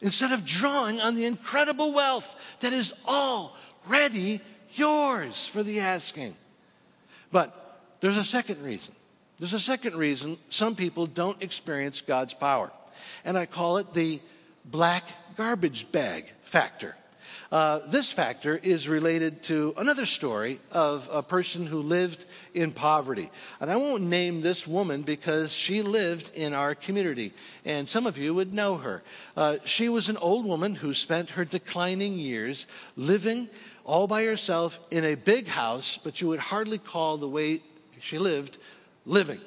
instead 0.00 0.33
of 0.33 0.44
drawing 0.44 1.00
on 1.00 1.14
the 1.14 1.24
incredible 1.24 1.94
wealth 1.94 2.59
that 2.61 2.72
is 2.72 3.03
already 3.07 4.40
yours 4.74 5.46
for 5.46 5.62
the 5.62 5.81
asking. 5.81 6.35
But 7.33 7.81
there's 8.00 8.18
a 8.18 8.24
second 8.24 8.62
reason. 8.62 8.94
There's 9.38 9.55
a 9.55 9.59
second 9.59 9.96
reason 9.96 10.37
some 10.50 10.77
people 10.77 11.07
don't 11.07 11.42
experience 11.42 12.00
God's 12.00 12.35
power. 12.35 12.70
And 13.24 13.37
I 13.37 13.46
call 13.46 13.79
it 13.79 13.92
the 13.92 14.20
black 14.64 15.05
garbage 15.37 15.90
bag 15.90 16.24
factor. 16.24 16.94
Uh, 17.51 17.81
this 17.89 18.13
factor 18.13 18.59
is 18.63 18.89
related 18.89 19.43
to 19.45 19.75
another 19.77 20.07
story 20.07 20.61
of 20.73 21.09
a 21.13 21.23
person 21.23 21.67
who 21.67 21.81
lived 21.81 22.25
in 22.55 22.73
poverty. 22.73 23.31
And 23.61 23.71
I 23.71 23.77
won't 23.77 24.05
name 24.05 24.41
this 24.41 24.67
woman 24.67 25.03
because 25.03 25.53
she 25.53 25.83
lived 25.83 26.33
in 26.35 26.53
our 26.53 26.75
community, 26.75 27.33
and 27.65 27.89
some 27.89 28.07
of 28.07 28.19
you 28.19 28.35
would 28.35 28.55
know 28.55 28.77
her. 28.77 29.03
Uh, 29.37 29.57
she 29.65 29.89
was 29.89 30.09
an 30.09 30.17
old 30.17 30.47
woman 30.47 30.75
who 30.75 30.95
spent 30.95 31.31
her 31.31 31.45
declining 31.45 32.19
years 32.19 32.67
living 32.97 33.49
all 33.85 34.07
by 34.07 34.25
herself 34.25 34.81
in 34.91 35.05
a 35.05 35.15
big 35.15 35.47
house, 35.47 35.99
but 35.99 36.21
you 36.21 36.29
would 36.29 36.41
hardly 36.41 36.79
call 36.79 37.17
the 37.17 37.29
way 37.29 37.61
she 38.01 38.19
lived 38.19 38.59
living. 39.07 39.41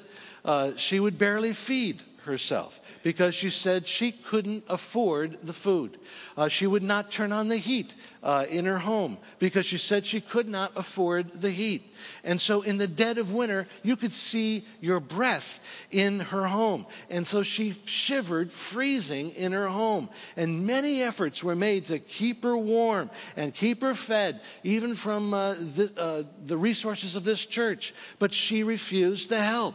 Uh, 0.44 0.72
she 0.76 1.00
would 1.00 1.18
barely 1.18 1.52
feed 1.52 2.00
herself 2.24 3.00
because 3.02 3.34
she 3.34 3.50
said 3.50 3.86
she 3.86 4.12
couldn't 4.12 4.64
afford 4.68 5.38
the 5.42 5.52
food. 5.52 5.98
Uh, 6.36 6.48
she 6.48 6.66
would 6.66 6.82
not 6.82 7.10
turn 7.10 7.32
on 7.32 7.48
the 7.48 7.56
heat 7.56 7.94
uh, 8.22 8.44
in 8.50 8.64
her 8.64 8.78
home 8.78 9.16
because 9.38 9.66
she 9.66 9.78
said 9.78 10.04
she 10.04 10.20
could 10.20 10.48
not 10.48 10.72
afford 10.76 11.30
the 11.40 11.50
heat. 11.50 11.82
And 12.24 12.40
so, 12.40 12.62
in 12.62 12.78
the 12.78 12.86
dead 12.86 13.18
of 13.18 13.32
winter, 13.32 13.66
you 13.82 13.96
could 13.96 14.12
see 14.12 14.64
your 14.80 15.00
breath 15.00 15.86
in 15.90 16.20
her 16.20 16.46
home. 16.46 16.86
And 17.10 17.26
so, 17.26 17.42
she 17.42 17.72
shivered, 17.72 18.52
freezing 18.52 19.30
in 19.30 19.52
her 19.52 19.68
home. 19.68 20.08
And 20.36 20.66
many 20.66 21.02
efforts 21.02 21.42
were 21.42 21.56
made 21.56 21.86
to 21.86 21.98
keep 21.98 22.44
her 22.44 22.56
warm 22.56 23.10
and 23.36 23.54
keep 23.54 23.82
her 23.82 23.94
fed, 23.94 24.40
even 24.62 24.94
from 24.94 25.32
uh, 25.32 25.54
the, 25.54 25.92
uh, 25.96 26.22
the 26.44 26.56
resources 26.56 27.16
of 27.16 27.24
this 27.24 27.46
church. 27.46 27.94
But 28.18 28.32
she 28.32 28.62
refused 28.62 29.30
to 29.30 29.40
help. 29.40 29.74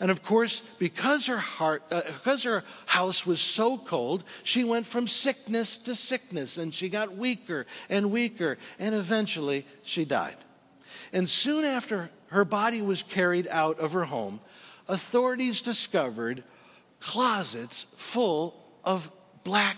And 0.00 0.10
of 0.10 0.22
course, 0.22 0.60
because 0.78 1.26
her 1.26 1.38
heart, 1.38 1.82
uh, 1.90 2.02
because 2.06 2.44
her 2.44 2.62
house 2.86 3.26
was 3.26 3.40
so 3.40 3.76
cold, 3.76 4.22
she 4.44 4.62
went 4.62 4.86
from 4.86 5.08
sickness 5.08 5.76
to 5.78 5.94
sickness, 5.96 6.56
and 6.56 6.72
she 6.72 6.88
got 6.88 7.16
weaker 7.16 7.66
and 7.90 8.12
weaker, 8.12 8.58
and 8.78 8.94
eventually 8.94 9.66
she 9.82 10.04
died. 10.04 10.36
And 11.12 11.28
soon 11.28 11.64
after 11.64 12.10
her 12.28 12.44
body 12.44 12.80
was 12.80 13.02
carried 13.02 13.48
out 13.48 13.80
of 13.80 13.92
her 13.92 14.04
home, 14.04 14.38
authorities 14.86 15.62
discovered 15.62 16.44
closets 17.00 17.82
full 17.82 18.54
of 18.84 19.10
black 19.42 19.76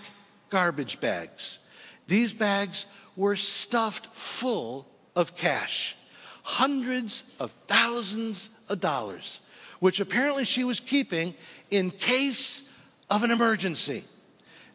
garbage 0.51 1.01
bags. 1.01 1.67
These 2.09 2.35
bags 2.35 2.87
were 3.17 3.37
stuffed 3.37 4.07
full 4.07 4.87
of 5.17 5.35
cash, 5.37 5.97
hundreds 6.43 7.35
of 7.41 7.53
thousands 7.67 8.51
of 8.69 8.81
dollars 8.81 9.41
which 9.81 10.01
apparently 10.01 10.45
she 10.45 10.65
was 10.65 10.81
keeping 10.81 11.35
in 11.71 11.91
case 11.91 12.79
of 13.11 13.23
an 13.25 13.31
emergency. 13.31 14.05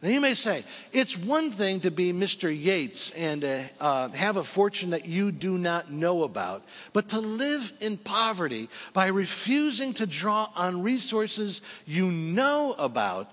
Now, 0.02 0.10
you 0.10 0.20
may 0.20 0.34
say, 0.34 0.62
it's 0.92 1.16
one 1.16 1.50
thing 1.50 1.80
to 1.80 1.90
be 1.90 2.12
Mr. 2.12 2.54
Yates 2.54 3.12
and 3.12 3.42
uh, 3.42 3.58
uh, 3.80 4.08
have 4.10 4.36
a 4.36 4.44
fortune 4.44 4.90
that 4.90 5.06
you 5.06 5.32
do 5.32 5.56
not 5.56 5.90
know 5.90 6.24
about, 6.24 6.62
but 6.92 7.08
to 7.10 7.20
live 7.20 7.72
in 7.80 7.96
poverty 7.96 8.68
by 8.92 9.06
refusing 9.06 9.94
to 9.94 10.06
draw 10.06 10.50
on 10.54 10.82
resources 10.82 11.62
you 11.86 12.10
know 12.10 12.74
about, 12.78 13.30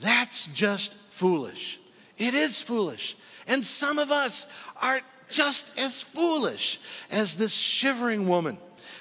that's 0.00 0.46
just 0.54 0.94
foolish. 0.94 1.80
It 2.16 2.34
is 2.34 2.62
foolish. 2.62 3.16
And 3.48 3.64
some 3.64 3.98
of 3.98 4.12
us 4.12 4.52
are 4.80 5.00
just 5.28 5.78
as 5.78 6.00
foolish 6.00 6.78
as 7.10 7.36
this 7.36 7.52
shivering 7.52 8.28
woman. 8.28 8.56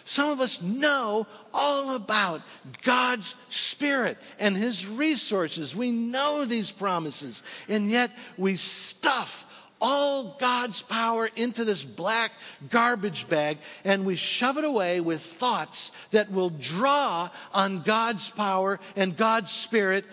Some 0.05 0.29
of 0.29 0.39
us 0.39 0.61
know 0.61 1.27
all 1.53 1.95
about 1.95 2.41
God's 2.83 3.27
Spirit 3.49 4.17
and 4.39 4.55
His 4.55 4.87
resources. 4.87 5.75
We 5.75 5.91
know 5.91 6.45
these 6.45 6.71
promises, 6.71 7.43
and 7.67 7.89
yet 7.89 8.11
we 8.37 8.55
stuff 8.55 9.49
all 9.83 10.37
God's 10.39 10.81
power 10.81 11.29
into 11.35 11.65
this 11.65 11.83
black 11.83 12.31
garbage 12.69 13.27
bag 13.27 13.57
and 13.83 14.05
we 14.05 14.15
shove 14.15 14.57
it 14.57 14.63
away 14.63 15.01
with 15.01 15.21
thoughts 15.21 15.89
that 16.11 16.31
will 16.31 16.51
draw 16.51 17.29
on 17.53 17.81
God's 17.81 18.29
power 18.29 18.79
and 18.95 19.17
God's 19.17 19.51
Spirit 19.51 20.05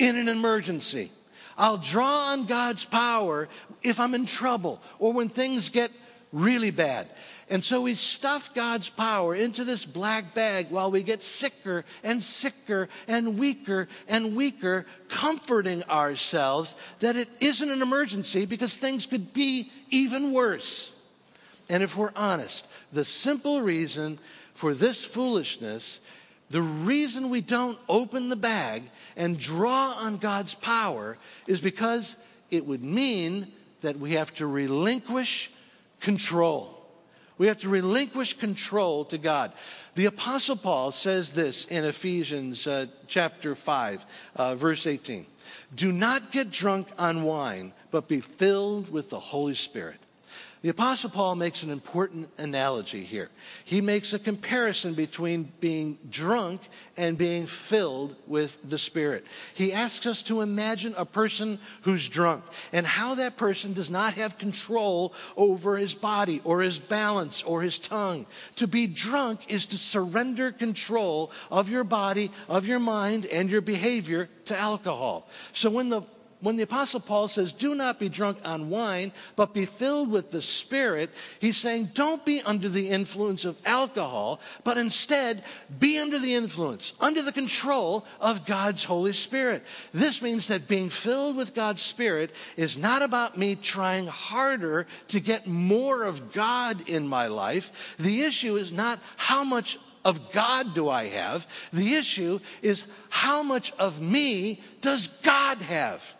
in 0.00 0.16
an 0.16 0.26
emergency. 0.26 1.08
I'll 1.56 1.78
draw 1.78 2.32
on 2.32 2.46
God's 2.46 2.84
power 2.84 3.48
if 3.84 4.00
I'm 4.00 4.14
in 4.14 4.26
trouble 4.26 4.80
or 4.98 5.12
when 5.12 5.28
things 5.28 5.68
get 5.68 5.92
really 6.32 6.72
bad. 6.72 7.06
And 7.52 7.62
so 7.62 7.82
we 7.82 7.92
stuff 7.92 8.54
God's 8.54 8.88
power 8.88 9.34
into 9.34 9.64
this 9.64 9.84
black 9.84 10.32
bag 10.34 10.68
while 10.70 10.90
we 10.90 11.02
get 11.02 11.22
sicker 11.22 11.84
and 12.02 12.22
sicker 12.22 12.88
and 13.06 13.38
weaker 13.38 13.88
and 14.08 14.34
weaker, 14.34 14.86
comforting 15.10 15.84
ourselves 15.84 16.74
that 17.00 17.14
it 17.14 17.28
isn't 17.42 17.70
an 17.70 17.82
emergency 17.82 18.46
because 18.46 18.78
things 18.78 19.04
could 19.04 19.34
be 19.34 19.70
even 19.90 20.32
worse. 20.32 20.98
And 21.68 21.82
if 21.82 21.94
we're 21.94 22.14
honest, 22.16 22.66
the 22.90 23.04
simple 23.04 23.60
reason 23.60 24.18
for 24.54 24.72
this 24.72 25.04
foolishness, 25.04 26.00
the 26.48 26.62
reason 26.62 27.28
we 27.28 27.42
don't 27.42 27.78
open 27.86 28.30
the 28.30 28.36
bag 28.36 28.82
and 29.14 29.38
draw 29.38 29.92
on 29.98 30.16
God's 30.16 30.54
power 30.54 31.18
is 31.46 31.60
because 31.60 32.16
it 32.50 32.64
would 32.64 32.82
mean 32.82 33.46
that 33.82 33.98
we 33.98 34.12
have 34.12 34.32
to 34.36 34.46
relinquish 34.46 35.50
control. 36.00 36.78
We 37.38 37.46
have 37.46 37.58
to 37.60 37.68
relinquish 37.68 38.34
control 38.34 39.04
to 39.06 39.18
God. 39.18 39.52
The 39.94 40.06
Apostle 40.06 40.56
Paul 40.56 40.92
says 40.92 41.32
this 41.32 41.66
in 41.66 41.84
Ephesians 41.84 42.66
uh, 42.66 42.86
chapter 43.08 43.54
5, 43.54 44.30
uh, 44.36 44.54
verse 44.54 44.86
18 44.86 45.26
Do 45.74 45.92
not 45.92 46.32
get 46.32 46.50
drunk 46.50 46.88
on 46.98 47.22
wine, 47.22 47.72
but 47.90 48.08
be 48.08 48.20
filled 48.20 48.92
with 48.92 49.10
the 49.10 49.20
Holy 49.20 49.54
Spirit. 49.54 49.98
The 50.62 50.68
Apostle 50.68 51.10
Paul 51.10 51.34
makes 51.34 51.64
an 51.64 51.70
important 51.70 52.28
analogy 52.38 53.02
here. 53.02 53.30
He 53.64 53.80
makes 53.80 54.12
a 54.12 54.18
comparison 54.18 54.94
between 54.94 55.50
being 55.58 55.98
drunk 56.08 56.60
and 56.96 57.18
being 57.18 57.46
filled 57.46 58.14
with 58.28 58.70
the 58.70 58.78
Spirit. 58.78 59.26
He 59.54 59.72
asks 59.72 60.06
us 60.06 60.22
to 60.24 60.40
imagine 60.40 60.94
a 60.96 61.04
person 61.04 61.58
who's 61.82 62.08
drunk 62.08 62.44
and 62.72 62.86
how 62.86 63.16
that 63.16 63.36
person 63.36 63.72
does 63.72 63.90
not 63.90 64.14
have 64.14 64.38
control 64.38 65.12
over 65.36 65.76
his 65.76 65.96
body 65.96 66.40
or 66.44 66.60
his 66.60 66.78
balance 66.78 67.42
or 67.42 67.62
his 67.62 67.80
tongue. 67.80 68.24
To 68.56 68.68
be 68.68 68.86
drunk 68.86 69.50
is 69.50 69.66
to 69.66 69.76
surrender 69.76 70.52
control 70.52 71.32
of 71.50 71.70
your 71.70 71.84
body, 71.84 72.30
of 72.48 72.68
your 72.68 72.78
mind, 72.78 73.26
and 73.26 73.50
your 73.50 73.62
behavior 73.62 74.28
to 74.44 74.56
alcohol. 74.56 75.28
So 75.52 75.70
when 75.70 75.88
the 75.88 76.02
when 76.42 76.56
the 76.56 76.64
Apostle 76.64 77.00
Paul 77.00 77.28
says, 77.28 77.52
Do 77.52 77.74
not 77.74 78.00
be 78.00 78.08
drunk 78.08 78.38
on 78.44 78.68
wine, 78.68 79.12
but 79.36 79.54
be 79.54 79.64
filled 79.64 80.10
with 80.10 80.32
the 80.32 80.42
Spirit, 80.42 81.08
he's 81.40 81.56
saying, 81.56 81.90
Don't 81.94 82.26
be 82.26 82.42
under 82.44 82.68
the 82.68 82.88
influence 82.88 83.44
of 83.44 83.56
alcohol, 83.64 84.40
but 84.64 84.76
instead 84.76 85.42
be 85.78 85.98
under 85.98 86.18
the 86.18 86.34
influence, 86.34 86.94
under 87.00 87.22
the 87.22 87.32
control 87.32 88.04
of 88.20 88.44
God's 88.44 88.82
Holy 88.82 89.12
Spirit. 89.12 89.62
This 89.92 90.20
means 90.20 90.48
that 90.48 90.68
being 90.68 90.90
filled 90.90 91.36
with 91.36 91.54
God's 91.54 91.82
Spirit 91.82 92.34
is 92.56 92.76
not 92.76 93.02
about 93.02 93.38
me 93.38 93.54
trying 93.54 94.08
harder 94.08 94.88
to 95.08 95.20
get 95.20 95.46
more 95.46 96.02
of 96.02 96.32
God 96.32 96.88
in 96.88 97.06
my 97.06 97.28
life. 97.28 97.96
The 97.98 98.22
issue 98.22 98.56
is 98.56 98.72
not 98.72 98.98
how 99.16 99.44
much 99.44 99.78
of 100.04 100.32
God 100.32 100.74
do 100.74 100.88
I 100.88 101.04
have? 101.04 101.46
The 101.72 101.94
issue 101.94 102.40
is 102.62 102.92
how 103.10 103.44
much 103.44 103.72
of 103.78 104.00
me 104.00 104.60
does 104.80 105.20
God 105.22 105.58
have? 105.58 106.16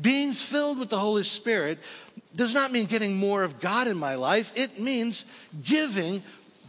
Being 0.00 0.32
filled 0.32 0.78
with 0.78 0.90
the 0.90 0.98
Holy 0.98 1.24
Spirit 1.24 1.78
does 2.34 2.54
not 2.54 2.72
mean 2.72 2.86
getting 2.86 3.16
more 3.16 3.42
of 3.42 3.60
God 3.60 3.86
in 3.86 3.96
my 3.96 4.14
life. 4.14 4.52
It 4.56 4.78
means 4.78 5.24
giving 5.64 6.22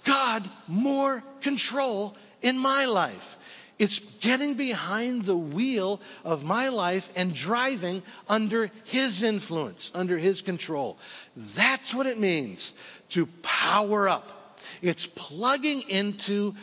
God 0.03 0.43
more 0.67 1.23
control 1.41 2.15
in 2.41 2.57
my 2.57 2.85
life. 2.85 3.37
It's 3.79 4.17
getting 4.19 4.53
behind 4.53 5.23
the 5.23 5.35
wheel 5.35 6.01
of 6.23 6.43
my 6.43 6.69
life 6.69 7.11
and 7.15 7.33
driving 7.33 8.03
under 8.29 8.69
His 8.85 9.23
influence, 9.23 9.91
under 9.95 10.17
His 10.17 10.41
control. 10.41 10.99
That's 11.35 11.95
what 11.95 12.05
it 12.05 12.19
means 12.19 12.73
to 13.09 13.25
power 13.41 14.07
up. 14.07 14.59
It's 14.83 15.07
plugging 15.07 15.81
into 15.89 16.53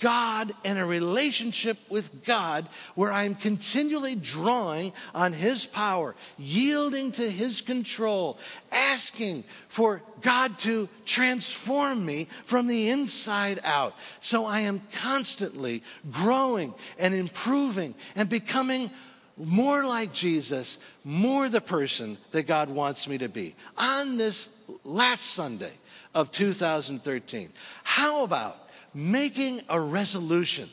God 0.00 0.52
and 0.64 0.78
a 0.78 0.84
relationship 0.84 1.76
with 1.88 2.24
God 2.24 2.66
where 2.94 3.12
I'm 3.12 3.34
continually 3.34 4.14
drawing 4.14 4.92
on 5.14 5.32
His 5.32 5.66
power, 5.66 6.14
yielding 6.38 7.12
to 7.12 7.30
His 7.30 7.60
control, 7.60 8.38
asking 8.70 9.42
for 9.68 10.02
God 10.20 10.58
to 10.60 10.88
transform 11.04 12.04
me 12.04 12.26
from 12.44 12.66
the 12.66 12.90
inside 12.90 13.60
out. 13.64 13.94
So 14.20 14.44
I 14.44 14.60
am 14.60 14.80
constantly 14.92 15.82
growing 16.10 16.74
and 16.98 17.14
improving 17.14 17.94
and 18.14 18.28
becoming 18.28 18.90
more 19.36 19.84
like 19.84 20.12
Jesus, 20.12 20.78
more 21.04 21.48
the 21.48 21.60
person 21.60 22.18
that 22.32 22.46
God 22.46 22.70
wants 22.70 23.08
me 23.08 23.18
to 23.18 23.28
be. 23.28 23.54
On 23.76 24.16
this 24.16 24.70
last 24.84 25.22
Sunday 25.22 25.72
of 26.14 26.32
2013, 26.32 27.48
how 27.84 28.24
about 28.24 28.67
making 28.94 29.60
a 29.68 29.80
resolution 29.80 30.68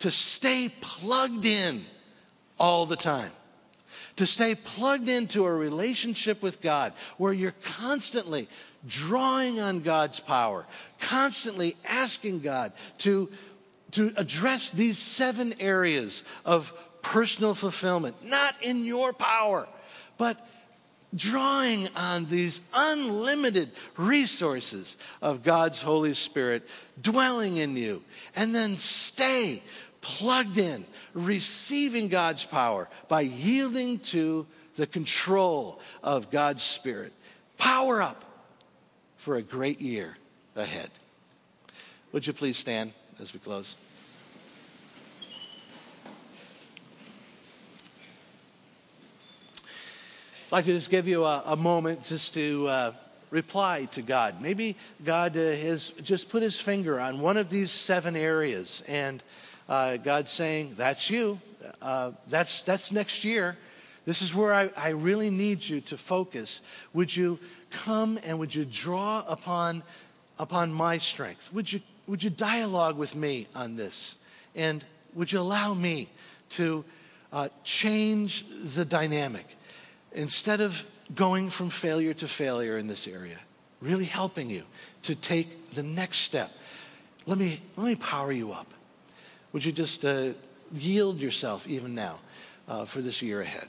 to 0.00 0.10
stay 0.10 0.68
plugged 0.80 1.44
in 1.44 1.80
all 2.58 2.86
the 2.86 2.96
time. 2.96 3.30
To 4.16 4.26
stay 4.26 4.54
plugged 4.54 5.08
into 5.08 5.44
a 5.44 5.54
relationship 5.54 6.42
with 6.42 6.62
God 6.62 6.92
where 7.18 7.32
you're 7.32 7.54
constantly 7.62 8.48
drawing 8.86 9.60
on 9.60 9.80
God's 9.80 10.20
power, 10.20 10.66
constantly 11.00 11.76
asking 11.86 12.40
God 12.40 12.72
to, 12.98 13.28
to 13.92 14.12
address 14.16 14.70
these 14.70 14.98
seven 14.98 15.54
areas 15.60 16.24
of 16.44 16.72
personal 17.02 17.54
fulfillment, 17.54 18.16
not 18.24 18.54
in 18.62 18.84
your 18.84 19.12
power, 19.12 19.68
but 20.18 20.38
drawing 21.16 21.88
on 21.96 22.26
these 22.26 22.68
unlimited 22.74 23.70
resources 23.96 24.96
of 25.22 25.42
God's 25.42 25.82
Holy 25.82 26.14
Spirit 26.14 26.68
dwelling 27.00 27.56
in 27.56 27.76
you. 27.76 28.02
And 28.34 28.54
then 28.54 28.76
stay 28.76 29.62
plugged 30.00 30.58
in, 30.58 30.84
receiving 31.14 32.08
God's 32.08 32.44
power 32.44 32.88
by 33.08 33.22
yielding 33.22 33.98
to 33.98 34.46
the 34.76 34.86
control 34.86 35.80
of 36.02 36.30
God's 36.30 36.62
Spirit. 36.62 37.12
Power 37.58 38.02
up 38.02 38.22
for 39.16 39.36
a 39.36 39.42
great 39.42 39.80
year 39.80 40.16
ahead. 40.54 40.90
Would 42.12 42.26
you 42.26 42.32
please 42.32 42.56
stand 42.56 42.92
as 43.20 43.32
we 43.32 43.40
close? 43.40 43.76
I'd 50.46 50.52
like 50.52 50.64
to 50.66 50.74
just 50.74 50.90
give 50.90 51.08
you 51.08 51.24
a, 51.24 51.42
a 51.44 51.56
moment 51.56 52.04
just 52.04 52.34
to 52.34 52.68
uh, 52.68 52.92
reply 53.30 53.88
to 53.90 54.02
God. 54.02 54.40
Maybe 54.40 54.76
God 55.04 55.36
uh, 55.36 55.40
has 55.40 55.90
just 56.04 56.30
put 56.30 56.40
his 56.40 56.60
finger 56.60 57.00
on 57.00 57.20
one 57.20 57.36
of 57.36 57.50
these 57.50 57.72
seven 57.72 58.14
areas, 58.14 58.84
and 58.86 59.24
uh, 59.68 59.96
God's 59.96 60.30
saying, 60.30 60.74
That's 60.76 61.10
you. 61.10 61.40
Uh, 61.82 62.12
that's, 62.28 62.62
that's 62.62 62.92
next 62.92 63.24
year. 63.24 63.56
This 64.04 64.22
is 64.22 64.36
where 64.36 64.54
I, 64.54 64.70
I 64.76 64.90
really 64.90 65.30
need 65.30 65.66
you 65.66 65.80
to 65.80 65.96
focus. 65.96 66.60
Would 66.94 67.16
you 67.16 67.40
come 67.70 68.16
and 68.24 68.38
would 68.38 68.54
you 68.54 68.64
draw 68.64 69.24
upon, 69.26 69.82
upon 70.38 70.72
my 70.72 70.98
strength? 70.98 71.52
Would 71.52 71.72
you, 71.72 71.80
would 72.06 72.22
you 72.22 72.30
dialogue 72.30 72.96
with 72.96 73.16
me 73.16 73.48
on 73.56 73.74
this? 73.74 74.24
And 74.54 74.84
would 75.12 75.32
you 75.32 75.40
allow 75.40 75.74
me 75.74 76.08
to 76.50 76.84
uh, 77.32 77.48
change 77.64 78.44
the 78.76 78.84
dynamic? 78.84 79.44
Instead 80.16 80.60
of 80.60 80.84
going 81.14 81.50
from 81.50 81.70
failure 81.70 82.14
to 82.14 82.26
failure 82.26 82.78
in 82.78 82.88
this 82.88 83.06
area, 83.06 83.38
really 83.80 84.06
helping 84.06 84.50
you 84.50 84.64
to 85.02 85.14
take 85.14 85.70
the 85.70 85.82
next 85.82 86.18
step. 86.18 86.50
Let 87.26 87.38
me, 87.38 87.60
let 87.76 87.86
me 87.86 87.94
power 87.96 88.32
you 88.32 88.52
up. 88.52 88.66
Would 89.52 89.64
you 89.64 89.72
just 89.72 90.04
uh, 90.04 90.30
yield 90.72 91.20
yourself 91.20 91.68
even 91.68 91.94
now 91.94 92.18
uh, 92.66 92.84
for 92.84 93.00
this 93.00 93.22
year 93.22 93.42
ahead? 93.42 93.68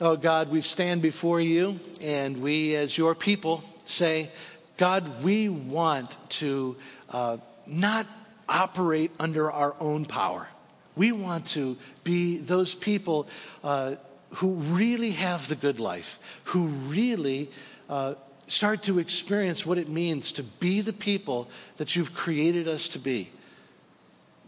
Oh 0.00 0.16
God, 0.16 0.50
we 0.50 0.60
stand 0.60 1.02
before 1.02 1.40
you 1.40 1.78
and 2.02 2.42
we, 2.42 2.74
as 2.74 2.98
your 2.98 3.14
people, 3.14 3.62
say, 3.84 4.28
God, 4.76 5.22
we 5.22 5.48
want 5.48 6.18
to 6.30 6.74
uh, 7.10 7.36
not 7.64 8.04
operate 8.48 9.12
under 9.20 9.52
our 9.52 9.76
own 9.78 10.04
power. 10.04 10.48
We 10.96 11.12
want 11.12 11.46
to 11.48 11.76
be 12.02 12.38
those 12.38 12.74
people 12.74 13.28
uh, 13.62 13.94
who 14.36 14.54
really 14.54 15.12
have 15.12 15.46
the 15.46 15.54
good 15.54 15.78
life, 15.78 16.40
who 16.46 16.66
really 16.66 17.48
uh, 17.88 18.14
start 18.48 18.82
to 18.84 18.98
experience 18.98 19.64
what 19.64 19.78
it 19.78 19.88
means 19.88 20.32
to 20.32 20.42
be 20.42 20.80
the 20.80 20.92
people 20.92 21.48
that 21.76 21.94
you've 21.94 22.14
created 22.14 22.66
us 22.66 22.88
to 22.88 22.98
be 22.98 23.30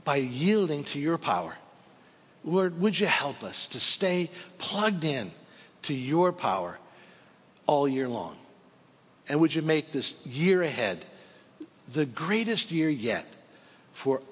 by 0.03 0.17
yielding 0.17 0.83
to 0.85 0.99
your 0.99 1.19
power. 1.19 1.57
Lord, 2.47 2.81
would 2.81 2.99
you 2.99 3.09
help 3.09 3.43
us 3.43 3.67
to 3.69 3.81
stay 3.81 4.31
plugged 4.59 5.05
in 5.05 5.31
to 5.83 5.95
your 5.95 6.33
power 6.33 6.79
all 7.67 7.89
year 7.89 8.09
long? 8.09 8.37
And 9.29 9.41
would 9.41 9.55
you 9.55 9.63
make 9.63 9.91
this 9.91 10.25
year 10.27 10.63
ahead 10.63 11.05
the 11.93 12.07
greatest 12.07 12.71
year 12.71 12.89
yet 12.89 13.27
for 13.93 14.23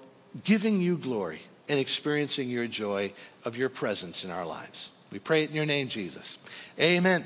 giving 0.45 0.81
you 0.81 0.97
glory 0.97 1.41
and 1.69 1.81
experiencing 1.81 2.49
your 2.49 2.69
joy 2.69 3.13
of 3.45 3.59
your 3.59 3.69
presence 3.69 4.25
in 4.25 4.31
our 4.31 4.47
lives? 4.47 4.93
We 5.11 5.19
pray 5.19 5.43
it 5.43 5.51
in 5.51 5.57
your 5.57 5.67
name, 5.67 5.89
Jesus. 5.89 6.39
Amen. 6.79 7.25